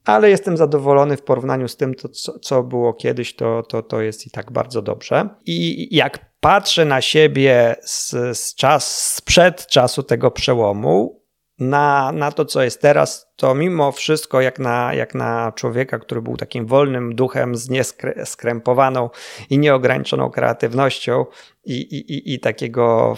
ale 0.05 0.31
jestem 0.31 0.57
zadowolony 0.57 1.17
w 1.17 1.23
porównaniu 1.23 1.69
z 1.69 1.77
tym, 1.77 1.95
to, 1.95 2.09
co, 2.09 2.39
co 2.39 2.63
było 2.63 2.95
kiedyś, 2.95 3.37
to, 3.37 3.63
to, 3.63 3.83
to 3.83 4.01
jest 4.01 4.27
i 4.27 4.31
tak 4.31 4.53
bardzo 4.53 4.83
dobrze. 4.83 5.29
I 5.47 5.89
jak 5.97 6.19
patrzę 6.41 6.85
na 6.85 7.01
siebie 7.01 7.77
z, 7.83 8.11
z 8.39 8.55
czas, 8.55 9.15
sprzed 9.15 9.67
czasu 9.67 10.03
tego 10.03 10.31
przełomu, 10.31 11.18
na, 11.59 12.13
na 12.13 12.33
to, 12.33 12.45
co 12.45 12.63
jest 12.63 12.81
teraz, 12.81 13.33
to 13.37 13.55
mimo 13.55 13.93
wszystko, 13.93 14.41
jak 14.41 14.59
na, 14.59 14.95
jak 14.95 15.15
na 15.15 15.53
człowieka, 15.53 15.99
który 15.99 16.23
był 16.23 16.37
takim 16.37 16.67
wolnym 16.67 17.15
duchem 17.15 17.57
z 17.57 17.69
nieskrępowaną 17.71 19.11
i 19.51 19.59
nieograniczoną 19.59 20.31
kreatywnością 20.31 21.27
i, 21.65 21.75
i, 21.75 22.35
i 22.35 22.41
takiego 22.41 23.17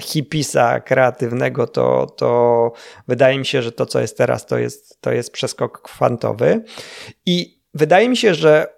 hipisa 0.00 0.80
kreatywnego, 0.80 1.66
to, 1.66 2.06
to 2.06 2.72
wydaje 3.08 3.38
mi 3.38 3.46
się, 3.46 3.62
że 3.62 3.72
to, 3.72 3.86
co 3.86 4.00
jest 4.00 4.18
teraz, 4.18 4.46
to 4.46 4.58
jest, 4.58 5.00
to 5.00 5.12
jest 5.12 5.32
przeskok 5.32 5.82
kwantowy. 5.82 6.64
I 7.26 7.62
wydaje 7.74 8.08
mi 8.08 8.16
się, 8.16 8.34
że 8.34 8.75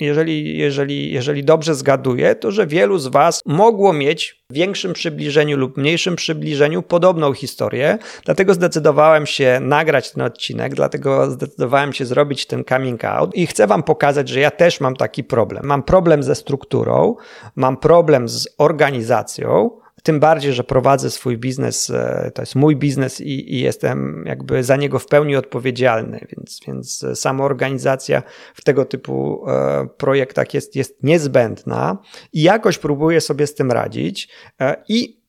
jeżeli, 0.00 0.58
jeżeli, 0.58 1.12
jeżeli 1.12 1.44
dobrze 1.44 1.74
zgaduję, 1.74 2.34
to 2.34 2.50
że 2.50 2.66
wielu 2.66 2.98
z 2.98 3.06
Was 3.06 3.42
mogło 3.46 3.92
mieć 3.92 4.42
w 4.50 4.54
większym 4.54 4.92
przybliżeniu 4.92 5.56
lub 5.56 5.76
mniejszym 5.76 6.16
przybliżeniu 6.16 6.82
podobną 6.82 7.32
historię. 7.32 7.98
Dlatego 8.24 8.54
zdecydowałem 8.54 9.26
się 9.26 9.58
nagrać 9.62 10.12
ten 10.12 10.22
odcinek, 10.22 10.74
dlatego 10.74 11.30
zdecydowałem 11.30 11.92
się 11.92 12.04
zrobić 12.04 12.46
ten 12.46 12.64
coming 12.64 13.04
out 13.04 13.34
i 13.34 13.46
chcę 13.46 13.66
Wam 13.66 13.82
pokazać, 13.82 14.28
że 14.28 14.40
ja 14.40 14.50
też 14.50 14.80
mam 14.80 14.96
taki 14.96 15.24
problem. 15.24 15.66
Mam 15.66 15.82
problem 15.82 16.22
ze 16.22 16.34
strukturą, 16.34 17.16
mam 17.56 17.76
problem 17.76 18.28
z 18.28 18.48
organizacją, 18.58 19.70
tym 20.02 20.20
bardziej, 20.20 20.52
że 20.52 20.64
prowadzę 20.64 21.10
swój 21.10 21.38
biznes, 21.38 21.90
e, 21.90 22.30
to 22.34 22.42
jest 22.42 22.54
mój 22.54 22.76
biznes 22.76 23.20
i, 23.20 23.54
i, 23.54 23.60
jestem 23.60 24.24
jakby 24.26 24.64
za 24.64 24.76
niego 24.76 24.98
w 24.98 25.06
pełni 25.06 25.36
odpowiedzialny, 25.36 26.26
więc, 26.36 26.60
więc 26.66 27.06
sama 27.14 27.44
organizacja 27.44 28.22
w 28.54 28.64
tego 28.64 28.84
typu 28.84 29.44
e, 29.48 29.88
projektach 29.96 30.54
jest, 30.54 30.76
jest 30.76 31.02
niezbędna 31.02 31.98
i 32.32 32.42
jakoś 32.42 32.78
próbuję 32.78 33.20
sobie 33.20 33.46
z 33.46 33.54
tym 33.54 33.72
radzić 33.72 34.28
i 34.88 35.20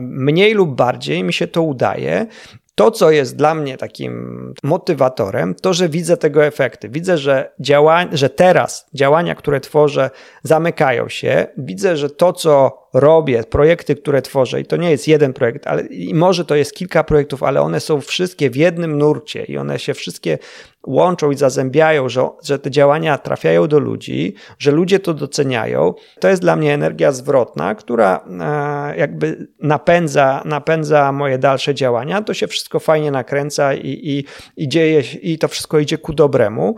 mniej 0.00 0.54
lub 0.54 0.76
bardziej 0.76 1.24
mi 1.24 1.32
się 1.32 1.46
to 1.46 1.62
udaje. 1.62 2.26
To, 2.74 2.90
co 2.90 3.10
jest 3.10 3.36
dla 3.36 3.54
mnie 3.54 3.76
takim 3.76 4.54
motywatorem, 4.62 5.54
to, 5.54 5.74
że 5.74 5.88
widzę 5.88 6.16
tego 6.16 6.44
efekty. 6.44 6.88
Widzę, 6.88 7.18
że, 7.18 7.52
działa, 7.60 8.04
że 8.12 8.30
teraz 8.30 8.86
działania, 8.94 9.34
które 9.34 9.60
tworzę, 9.60 10.10
zamykają 10.42 11.08
się. 11.08 11.46
Widzę, 11.58 11.96
że 11.96 12.10
to, 12.10 12.32
co 12.32 12.81
robię, 12.94 13.44
projekty, 13.44 13.94
które 13.94 14.22
tworzę, 14.22 14.60
i 14.60 14.64
to 14.64 14.76
nie 14.76 14.90
jest 14.90 15.08
jeden 15.08 15.32
projekt, 15.32 15.66
ale 15.66 15.82
i 15.82 16.14
może 16.14 16.44
to 16.44 16.54
jest 16.54 16.74
kilka 16.74 17.04
projektów, 17.04 17.42
ale 17.42 17.60
one 17.60 17.80
są 17.80 18.00
wszystkie 18.00 18.50
w 18.50 18.56
jednym 18.56 18.98
nurcie 18.98 19.44
i 19.44 19.58
one 19.58 19.78
się 19.78 19.94
wszystkie 19.94 20.38
łączą 20.86 21.30
i 21.30 21.36
zazębiają, 21.36 22.08
że, 22.08 22.28
że 22.44 22.58
te 22.58 22.70
działania 22.70 23.18
trafiają 23.18 23.68
do 23.68 23.78
ludzi, 23.78 24.34
że 24.58 24.70
ludzie 24.70 24.98
to 24.98 25.14
doceniają. 25.14 25.94
To 26.20 26.28
jest 26.28 26.42
dla 26.42 26.56
mnie 26.56 26.74
energia 26.74 27.12
zwrotna, 27.12 27.74
która 27.74 28.24
e, 28.40 28.96
jakby 28.96 29.46
napędza, 29.60 30.42
napędza 30.44 31.12
moje 31.12 31.38
dalsze 31.38 31.74
działania. 31.74 32.22
To 32.22 32.34
się 32.34 32.46
wszystko 32.46 32.80
fajnie 32.80 33.10
nakręca 33.10 33.74
i, 33.74 34.00
i, 34.02 34.24
i 34.56 34.68
dzieje, 34.68 35.02
i 35.22 35.38
to 35.38 35.48
wszystko 35.48 35.78
idzie 35.78 35.98
ku 35.98 36.12
dobremu. 36.12 36.76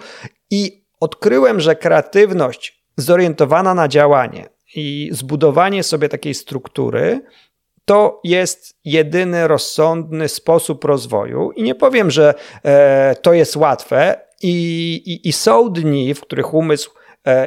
I 0.50 0.84
odkryłem, 1.00 1.60
że 1.60 1.76
kreatywność 1.76 2.84
zorientowana 2.96 3.74
na 3.74 3.88
działanie, 3.88 4.53
i 4.74 5.08
zbudowanie 5.12 5.82
sobie 5.82 6.08
takiej 6.08 6.34
struktury 6.34 7.20
to 7.84 8.20
jest 8.24 8.78
jedyny 8.84 9.48
rozsądny 9.48 10.28
sposób 10.28 10.84
rozwoju. 10.84 11.50
I 11.50 11.62
nie 11.62 11.74
powiem, 11.74 12.10
że 12.10 12.34
e, 12.64 13.16
to 13.22 13.32
jest 13.32 13.56
łatwe. 13.56 14.20
I, 14.42 14.94
i, 15.06 15.28
I 15.28 15.32
są 15.32 15.70
dni, 15.70 16.14
w 16.14 16.20
których 16.20 16.54
umysł 16.54 16.90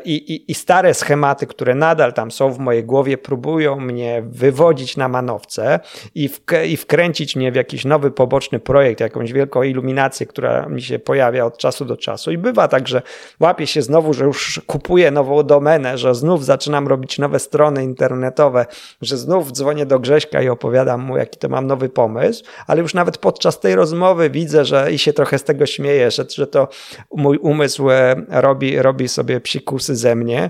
I, 0.05 0.15
i, 0.15 0.51
I, 0.51 0.55
stare 0.55 0.93
schematy, 0.93 1.47
które 1.47 1.75
nadal 1.75 2.13
tam 2.13 2.31
są 2.31 2.51
w 2.51 2.59
mojej 2.59 2.83
głowie, 2.83 3.17
próbują 3.17 3.79
mnie 3.79 4.23
wywodzić 4.25 4.97
na 4.97 5.07
manowce 5.07 5.79
i, 6.15 6.29
w, 6.29 6.41
i 6.67 6.77
wkręcić 6.77 7.35
mnie 7.35 7.51
w 7.51 7.55
jakiś 7.55 7.85
nowy 7.85 8.11
poboczny 8.11 8.59
projekt, 8.59 8.99
jakąś 8.99 9.33
wielką 9.33 9.63
iluminację, 9.63 10.25
która 10.25 10.65
mi 10.65 10.81
się 10.81 10.99
pojawia 10.99 11.45
od 11.45 11.57
czasu 11.57 11.85
do 11.85 11.97
czasu. 11.97 12.31
I 12.31 12.37
bywa 12.37 12.67
tak, 12.67 12.87
że 12.87 13.01
łapię 13.39 13.67
się 13.67 13.81
znowu, 13.81 14.13
że 14.13 14.25
już 14.25 14.61
kupuję 14.67 15.11
nową 15.11 15.43
domenę, 15.43 15.97
że 15.97 16.15
znów 16.15 16.45
zaczynam 16.45 16.87
robić 16.87 17.19
nowe 17.19 17.39
strony 17.39 17.83
internetowe, 17.83 18.65
że 19.01 19.17
znów 19.17 19.51
dzwonię 19.51 19.85
do 19.85 19.99
Grześka 19.99 20.41
i 20.41 20.49
opowiadam 20.49 21.01
mu, 21.01 21.17
jaki 21.17 21.39
to 21.39 21.49
mam 21.49 21.67
nowy 21.67 21.89
pomysł, 21.89 22.43
ale 22.67 22.81
już 22.81 22.93
nawet 22.93 23.17
podczas 23.17 23.59
tej 23.59 23.75
rozmowy 23.75 24.29
widzę, 24.29 24.65
że 24.65 24.91
i 24.91 24.97
się 24.97 25.13
trochę 25.13 25.39
z 25.39 25.43
tego 25.43 25.65
śmieję, 25.65 26.11
że, 26.11 26.25
że 26.35 26.47
to 26.47 26.67
mój 27.15 27.37
umysł 27.37 27.89
e, 27.89 28.15
robi, 28.29 28.81
robi 28.81 29.07
sobie 29.07 29.39
psik 29.39 29.66
kursy 29.67 29.95
ze 29.95 30.15
mnie. 30.15 30.49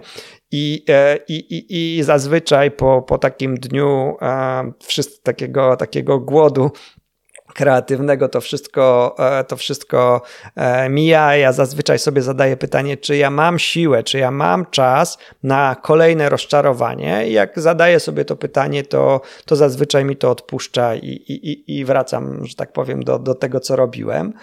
I, 0.52 0.86
e, 0.90 1.18
i, 1.28 1.34
i, 1.34 1.98
i 1.98 2.04
zazwyczaj 2.04 2.72
po, 2.72 3.02
po 3.02 3.18
takim 3.18 3.56
dniu 3.56 4.18
wszyscy, 4.84 5.24
takiego, 5.24 5.76
takiego 5.76 6.20
głodu 6.20 6.72
kreatywnego 7.58 8.30
to 8.30 8.42
wszystko, 8.42 9.16
e, 9.20 9.44
to 9.44 9.58
wszystko 9.58 10.22
e, 10.56 10.90
mija. 10.90 11.36
Ja 11.36 11.52
zazwyczaj 11.52 12.00
sobie 12.00 12.22
zadaję 12.22 12.58
pytanie, 12.58 12.98
czy 12.98 13.18
ja 13.18 13.30
mam 13.30 13.60
siłę, 13.60 14.04
czy 14.04 14.18
ja 14.20 14.32
mam 14.32 14.66
czas 14.66 15.18
na 15.44 15.76
kolejne 15.82 16.30
rozczarowanie. 16.30 17.28
I 17.28 17.34
jak 17.34 17.60
zadaję 17.60 18.00
sobie 18.00 18.26
to 18.26 18.36
pytanie, 18.36 18.84
to, 18.84 19.22
to 19.46 19.56
zazwyczaj 19.56 20.06
mi 20.06 20.16
to 20.16 20.32
odpuszcza 20.32 20.96
i, 20.96 21.08
i, 21.08 21.78
i 21.78 21.86
wracam, 21.86 22.46
że 22.46 22.56
tak 22.56 22.74
powiem, 22.74 23.04
do, 23.04 23.20
do 23.20 23.36
tego, 23.36 23.60
co 23.60 23.76
robiłem. 23.76 24.34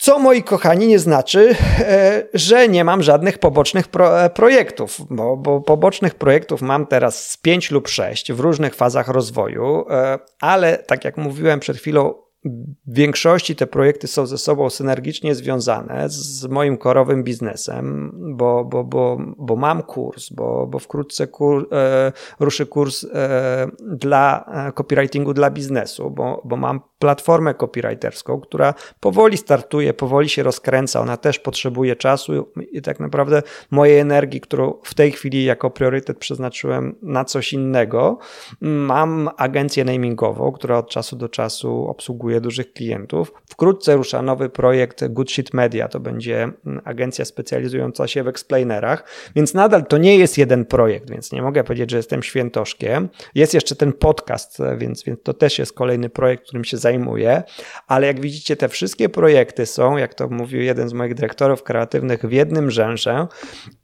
Co, 0.00 0.18
moi 0.18 0.42
kochani, 0.42 0.86
nie 0.86 0.98
znaczy, 0.98 1.54
e, 1.78 2.22
że 2.34 2.68
nie 2.68 2.84
mam 2.84 3.02
żadnych 3.02 3.38
pobocznych 3.38 3.88
pro, 3.88 4.24
e, 4.24 4.30
projektów, 4.30 5.00
bo, 5.10 5.36
bo, 5.36 5.60
pobocznych 5.60 6.14
projektów 6.14 6.62
mam 6.62 6.86
teraz 6.86 7.30
z 7.30 7.36
5 7.36 7.70
lub 7.70 7.88
6 7.88 8.32
w 8.32 8.40
różnych 8.40 8.74
fazach 8.74 9.08
rozwoju, 9.08 9.84
e, 9.90 10.18
ale 10.40 10.78
tak 10.78 11.04
jak 11.04 11.16
mówiłem 11.16 11.60
przed 11.60 11.76
chwilą, 11.76 12.14
w 12.44 12.94
większości 12.94 13.56
te 13.56 13.66
projekty 13.66 14.06
są 14.06 14.26
ze 14.26 14.38
sobą 14.38 14.70
synergicznie 14.70 15.34
związane 15.34 16.08
z 16.08 16.46
moim 16.46 16.78
korowym 16.78 17.24
biznesem, 17.24 18.12
bo, 18.36 18.64
bo, 18.64 18.84
bo, 18.84 19.18
bo 19.38 19.56
mam 19.56 19.82
kurs, 19.82 20.30
bo, 20.30 20.66
bo 20.66 20.78
wkrótce 20.78 21.26
kur, 21.26 21.68
e, 21.72 22.12
ruszy 22.40 22.66
kurs 22.66 23.04
e, 23.04 23.68
dla 23.80 24.44
e, 24.68 24.72
copywritingu 24.72 25.34
dla 25.34 25.50
biznesu, 25.50 26.10
bo, 26.10 26.42
bo 26.44 26.56
mam 26.56 26.80
platformę 26.98 27.54
copywriterską, 27.54 28.40
która 28.40 28.74
powoli 29.00 29.36
startuje, 29.36 29.94
powoli 29.94 30.28
się 30.28 30.42
rozkręca. 30.42 31.00
Ona 31.00 31.16
też 31.16 31.38
potrzebuje 31.38 31.96
czasu 31.96 32.52
i 32.72 32.82
tak 32.82 33.00
naprawdę 33.00 33.42
mojej 33.70 33.98
energii, 33.98 34.40
którą 34.40 34.74
w 34.82 34.94
tej 34.94 35.12
chwili 35.12 35.44
jako 35.44 35.70
priorytet 35.70 36.18
przeznaczyłem 36.18 36.94
na 37.02 37.24
coś 37.24 37.52
innego. 37.52 38.18
Mam 38.60 39.30
agencję 39.36 39.84
namingową, 39.84 40.52
która 40.52 40.78
od 40.78 40.88
czasu 40.88 41.16
do 41.16 41.28
czasu 41.28 41.86
obsługuje 41.88 42.29
dużych 42.40 42.72
klientów. 42.72 43.32
Wkrótce 43.48 43.96
rusza 43.96 44.22
nowy 44.22 44.48
projekt 44.48 45.08
Good 45.08 45.30
Shit 45.30 45.54
Media. 45.54 45.88
To 45.88 46.00
będzie 46.00 46.42
mm, 46.42 46.80
agencja 46.84 47.24
specjalizująca 47.24 48.08
się 48.08 48.22
w 48.22 48.28
explainerach, 48.28 49.04
więc 49.36 49.54
nadal 49.54 49.86
to 49.86 49.98
nie 49.98 50.16
jest 50.16 50.38
jeden 50.38 50.64
projekt, 50.64 51.10
więc 51.10 51.32
nie 51.32 51.42
mogę 51.42 51.64
powiedzieć, 51.64 51.90
że 51.90 51.96
jestem 51.96 52.22
świętoszkiem. 52.22 53.08
Jest 53.34 53.54
jeszcze 53.54 53.76
ten 53.76 53.92
podcast, 53.92 54.58
więc, 54.78 55.04
więc 55.04 55.22
to 55.22 55.34
też 55.34 55.58
jest 55.58 55.72
kolejny 55.72 56.08
projekt, 56.08 56.44
którym 56.44 56.64
się 56.64 56.76
zajmuję 56.76 56.90
zajmuję, 56.90 57.42
ale 57.86 58.06
jak 58.06 58.20
widzicie, 58.20 58.56
te 58.56 58.68
wszystkie 58.68 59.08
projekty 59.08 59.66
są, 59.66 59.96
jak 59.96 60.14
to 60.14 60.28
mówił 60.28 60.62
jeden 60.62 60.88
z 60.88 60.92
moich 60.92 61.14
dyrektorów 61.14 61.62
kreatywnych, 61.62 62.20
w 62.24 62.32
jednym 62.32 62.70
rzęsze 62.70 63.26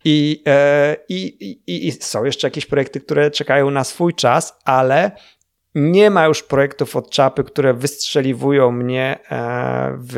i, 0.04 0.42
e, 0.46 0.96
i, 1.09 1.24
i, 1.66 1.88
i 1.88 1.92
są 1.92 2.24
jeszcze 2.24 2.46
jakieś 2.46 2.66
projekty, 2.66 3.00
które 3.00 3.30
czekają 3.30 3.70
na 3.70 3.85
swój 3.85 4.14
czas, 4.14 4.59
ale 4.64 5.11
nie 5.77 6.11
ma 6.11 6.27
już 6.27 6.43
projektów 6.43 6.97
od 6.97 7.11
czapy, 7.11 7.45
które 7.45 7.75
wystrzeliwują 7.75 8.73
mnie 8.73 9.19
e, 9.31 9.97
w, 9.99 10.15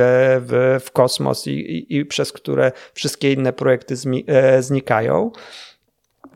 w, 0.47 0.85
w 0.85 0.91
kosmos 0.91 1.47
i, 1.47 1.51
i, 1.51 1.97
i, 1.97 2.07
przez 2.07 2.33
które 2.33 2.73
wszystkie 2.95 3.33
inne 3.33 3.53
projekty 3.53 3.95
e, 4.27 4.63
znikają. 4.63 5.31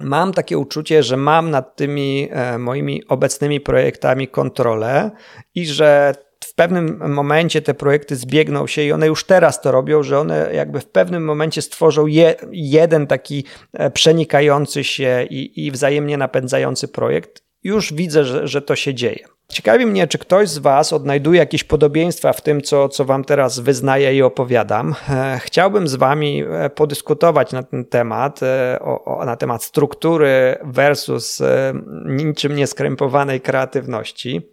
Mam 0.01 0.33
takie 0.33 0.59
uczucie, 0.59 1.03
że 1.03 1.17
mam 1.17 1.51
nad 1.51 1.77
tymi 1.77 2.29
moimi 2.59 3.03
obecnymi 3.09 3.61
projektami 3.61 4.29
kontrolę 4.29 5.11
i 5.55 5.67
że 5.67 6.15
w 6.45 6.55
pewnym 6.55 7.13
momencie 7.13 7.63
te 7.63 7.75
projekty 7.75 8.17
zbiegną 8.17 8.67
się 8.67 8.83
i 8.83 8.93
one 8.93 9.07
już 9.07 9.25
teraz 9.25 9.61
to 9.61 9.73
robią, 9.73 10.03
że 10.03 10.19
one 10.19 10.51
jakby 10.55 10.81
w 10.81 10.87
pewnym 10.87 11.25
momencie 11.25 11.63
stworzą 11.63 12.07
je, 12.07 12.35
jeden 12.53 13.07
taki 13.07 13.45
e, 13.73 13.91
przenikający 13.91 14.85
się 14.85 15.27
i, 15.31 15.67
i 15.67 15.71
wzajemnie 15.71 16.17
napędzający 16.17 16.89
projekt. 16.89 17.52
Już 17.65 17.93
widzę, 17.93 18.25
że, 18.25 18.49
że 18.49 18.63
to 18.63 18.77
się 18.77 18.95
dzieje. 18.95 19.25
Ciekawi 19.49 19.87
mnie, 19.87 20.07
czy 20.07 20.19
ktoś 20.19 20.49
z 20.49 20.59
Was 20.59 20.93
odnajduje 20.93 21.39
jakieś 21.39 21.65
podobieństwa 21.65 22.33
w 22.33 22.41
tym, 22.41 22.61
co, 22.63 22.89
co 22.89 23.05
Wam 23.05 23.25
teraz 23.25 23.61
wyznaję 23.61 24.15
i 24.15 24.23
opowiadam. 24.23 24.95
E, 25.09 25.41
chciałbym 25.43 25.89
z 25.89 25.95
Wami 25.95 26.45
e, 26.51 26.71
podyskutować 26.71 27.53
na 27.53 27.63
ten 27.63 27.85
temat, 27.85 28.41
o, 28.81 29.05
o, 29.05 29.25
na 29.25 29.37
temat 29.37 29.65
struktury 29.65 30.59
versus 30.65 31.43
niczym 32.05 32.57
nieskrępowanej 32.57 33.41
kreatywności. 33.41 34.53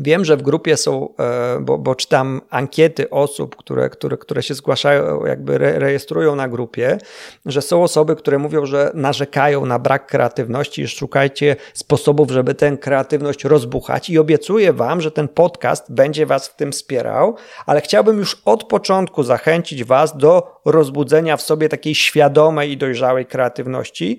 Wiem, 0.00 0.24
że 0.24 0.36
w 0.36 0.42
grupie 0.42 0.76
są, 0.76 1.14
e, 1.18 1.58
bo, 1.60 1.78
bo 1.78 1.94
czytam 1.94 2.40
ankiety 2.50 3.10
osób, 3.10 3.56
które, 3.56 3.90
które, 3.90 4.16
które 4.16 4.42
się 4.42 4.54
zgłaszają, 4.54 5.26
jakby 5.26 5.54
re, 5.54 5.78
rejestrują 5.78 6.36
na 6.36 6.48
grupie, 6.48 6.98
że 7.46 7.62
są 7.62 7.82
osoby, 7.82 8.16
które 8.16 8.38
mówią, 8.38 8.66
że 8.66 8.90
narzekają 8.94 9.66
na 9.66 9.78
brak 9.78 10.06
kreatywności 10.06 10.82
i 10.82 10.88
szukajcie 10.88 11.56
sposobów, 11.74 12.30
żeby 12.30 12.54
tę 12.54 12.76
kreatywność 12.76 13.44
rozbuchać. 13.44 14.10
I 14.10 14.18
obiecuję 14.18 14.72
Wam, 14.72 15.00
że 15.00 15.10
ten 15.10 15.28
podcast 15.28 15.92
będzie 15.92 16.26
Was 16.26 16.48
w 16.48 16.56
tym 16.56 16.72
wspierał, 16.72 17.36
ale 17.66 17.80
chciałbym 17.80 18.18
już 18.18 18.42
od 18.44 18.64
początku 18.64 19.22
zachęcić 19.22 19.84
Was 19.84 20.16
do 20.16 20.60
rozbudzenia 20.64 21.36
w 21.36 21.42
sobie 21.42 21.68
takiej 21.68 21.94
świadomej 21.94 22.70
i 22.70 22.76
dojrzałej 22.76 23.26
kreatywności 23.26 24.18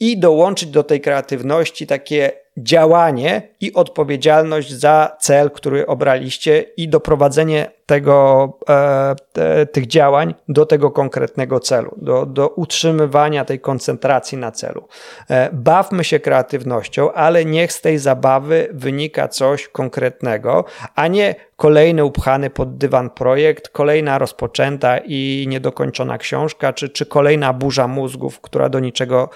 i 0.00 0.18
dołączyć 0.18 0.68
do 0.70 0.82
tej 0.82 1.00
kreatywności 1.00 1.86
takie 1.86 2.32
działanie 2.62 3.42
i 3.60 3.72
odpowiedzialność 3.72 4.72
za 4.72 5.16
cel, 5.20 5.50
który 5.50 5.86
obraliście 5.86 6.64
i 6.76 6.88
doprowadzenie 6.88 7.70
tego, 7.86 8.58
e, 8.68 9.16
te, 9.32 9.66
tych 9.66 9.86
działań 9.86 10.34
do 10.48 10.66
tego 10.66 10.90
konkretnego 10.90 11.60
celu, 11.60 11.94
do, 11.96 12.26
do 12.26 12.48
utrzymywania 12.48 13.44
tej 13.44 13.60
koncentracji 13.60 14.38
na 14.38 14.52
celu. 14.52 14.88
E, 15.30 15.50
bawmy 15.52 16.04
się 16.04 16.20
kreatywnością, 16.20 17.12
ale 17.12 17.44
niech 17.44 17.72
z 17.72 17.80
tej 17.80 17.98
zabawy 17.98 18.68
wynika 18.72 19.28
coś 19.28 19.68
konkretnego, 19.68 20.64
a 20.94 21.06
nie 21.06 21.34
kolejny 21.56 22.04
upchany 22.04 22.50
pod 22.50 22.76
dywan 22.76 23.10
projekt, 23.10 23.68
kolejna 23.68 24.18
rozpoczęta 24.18 24.98
i 24.98 25.46
niedokończona 25.48 26.18
książka, 26.18 26.72
czy, 26.72 26.88
czy 26.88 27.06
kolejna 27.06 27.52
burza 27.52 27.88
mózgów, 27.88 28.40
która 28.40 28.68
do 28.68 28.80
niczego 28.80 29.28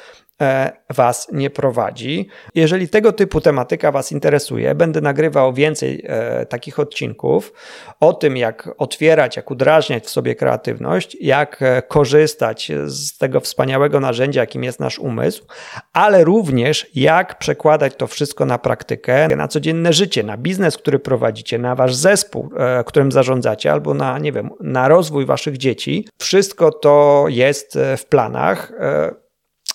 Was 0.91 1.29
nie 1.33 1.51
prowadzi. 1.51 2.29
Jeżeli 2.55 2.89
tego 2.89 3.13
typu 3.13 3.41
tematyka 3.41 3.93
Was 3.93 4.13
interesuje, 4.13 4.75
będę 4.75 5.01
nagrywał 5.01 5.53
więcej 5.53 6.05
e, 6.07 6.47
takich 6.47 6.79
odcinków 6.79 7.53
o 8.01 8.13
tym, 8.13 8.37
jak 8.37 8.69
otwierać, 8.79 9.37
jak 9.37 9.51
udrażniać 9.51 10.05
w 10.05 10.11
sobie 10.11 10.35
kreatywność, 10.35 11.17
jak 11.21 11.63
e, 11.63 11.83
korzystać 11.83 12.73
z 12.87 13.19
tego 13.19 13.41
wspaniałego 13.41 14.01
narzędzia, 14.01 14.41
jakim 14.41 14.65
jest 14.65 14.81
nasz 14.81 14.99
umysł, 14.99 15.45
ale 15.93 16.25
również 16.25 16.87
jak 16.95 17.39
przekładać 17.39 17.95
to 17.97 18.07
wszystko 18.07 18.45
na 18.45 18.59
praktykę, 18.59 19.29
na 19.37 19.49
codzienne 19.49 19.93
życie, 19.93 20.23
na 20.23 20.37
biznes, 20.37 20.77
który 20.79 20.99
prowadzicie, 20.99 21.59
na 21.59 21.75
Wasz 21.75 21.95
zespół, 21.95 22.51
którym 22.87 23.13
zarządzacie, 23.13 23.73
albo 23.73 23.95
na, 23.95 24.19
nie 24.19 24.33
wiem, 24.33 24.51
na 24.61 24.89
rozwój 24.89 25.27
Waszych 25.27 25.59
dzieci. 25.59 26.09
Wszystko 26.19 26.73
to 26.73 27.25
jest 27.29 27.79
w 27.97 28.05
planach. 28.05 28.73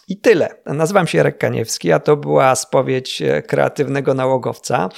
I 0.07 0.17
tyle. 0.17 0.49
Nazywam 0.65 1.07
się 1.07 1.17
Jarek 1.17 1.37
Kaniewski, 1.37 1.91
a 1.91 1.99
to 1.99 2.17
była 2.17 2.55
spowiedź 2.55 3.21
e, 3.21 3.41
kreatywnego 3.41 4.13
nałogowca. 4.13 4.89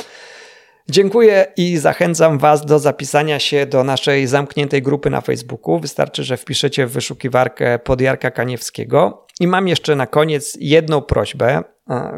Dziękuję 0.92 1.46
i 1.58 1.78
zachęcam 1.78 2.38
Was 2.38 2.66
do 2.66 2.80
zapisania 2.80 3.40
się 3.40 3.66
do 3.66 3.84
naszej 3.84 4.28
zamkniętej 4.28 4.82
grupy 4.82 5.10
na 5.10 5.22
Facebooku. 5.22 5.80
Wystarczy, 5.80 6.24
że 6.24 6.38
wpiszecie 6.38 6.88
w 6.88 6.92
wyszukiwarkę 6.92 7.80
pod 7.80 8.02
Jarka 8.02 8.32
Kaniewskiego. 8.32 9.26
I 9.40 9.48
mam 9.48 9.68
jeszcze 9.68 9.96
na 9.96 10.08
koniec 10.08 10.58
jedną 10.60 11.02
prośbę. 11.02 11.64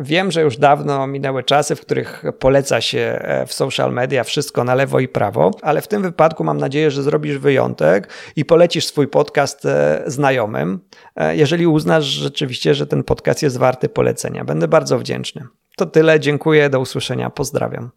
Wiem, 0.01 0.31
że 0.31 0.41
już 0.41 0.57
dawno 0.57 1.07
minęły 1.07 1.43
czasy, 1.43 1.75
w 1.75 1.81
których 1.81 2.23
poleca 2.39 2.81
się 2.81 2.99
e, 2.99 3.45
w 3.45 3.53
social 3.53 3.93
media 3.93 4.23
wszystko 4.23 4.63
na 4.63 4.75
lewo 4.75 4.99
i 4.99 5.07
prawo, 5.07 5.51
ale 5.62 5.81
w 5.81 5.88
tym 5.88 6.01
wypadku 6.01 6.43
mam 6.43 6.57
nadzieję, 6.57 6.91
że 6.91 7.03
zrobisz 7.03 7.38
wyjątek 7.38 8.10
i 8.36 8.45
polecisz 8.45 8.86
swój 8.86 9.07
podcast 9.07 9.65
e, 9.65 10.03
znajomym, 10.05 10.79
e, 11.15 11.36
jeżeli 11.36 11.67
uznasz 11.67 12.05
rzeczywiście, 12.05 12.75
że 12.75 12.88
ten 12.88 13.03
podcast 13.03 13.43
jest 13.43 13.57
warty 13.57 13.89
polecenia. 13.89 14.45
Będę 14.45 14.67
bardzo 14.67 14.99
wdzięczny. 14.99 15.47
To 15.77 15.86
tyle, 15.86 16.19
dziękuję, 16.19 16.69
do 16.69 16.79
usłyszenia, 16.79 17.29
pozdrawiam. 17.29 17.91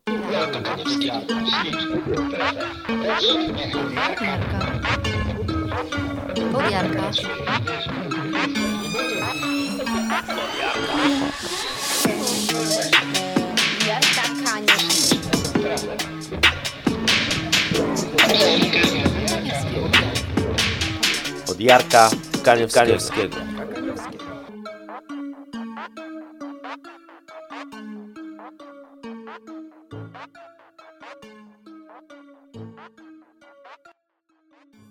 Podjarka. 6.53 7.11
Od 21.49 21.61
Jarka. 21.61 22.11
Kaniewskiego. 22.45 23.54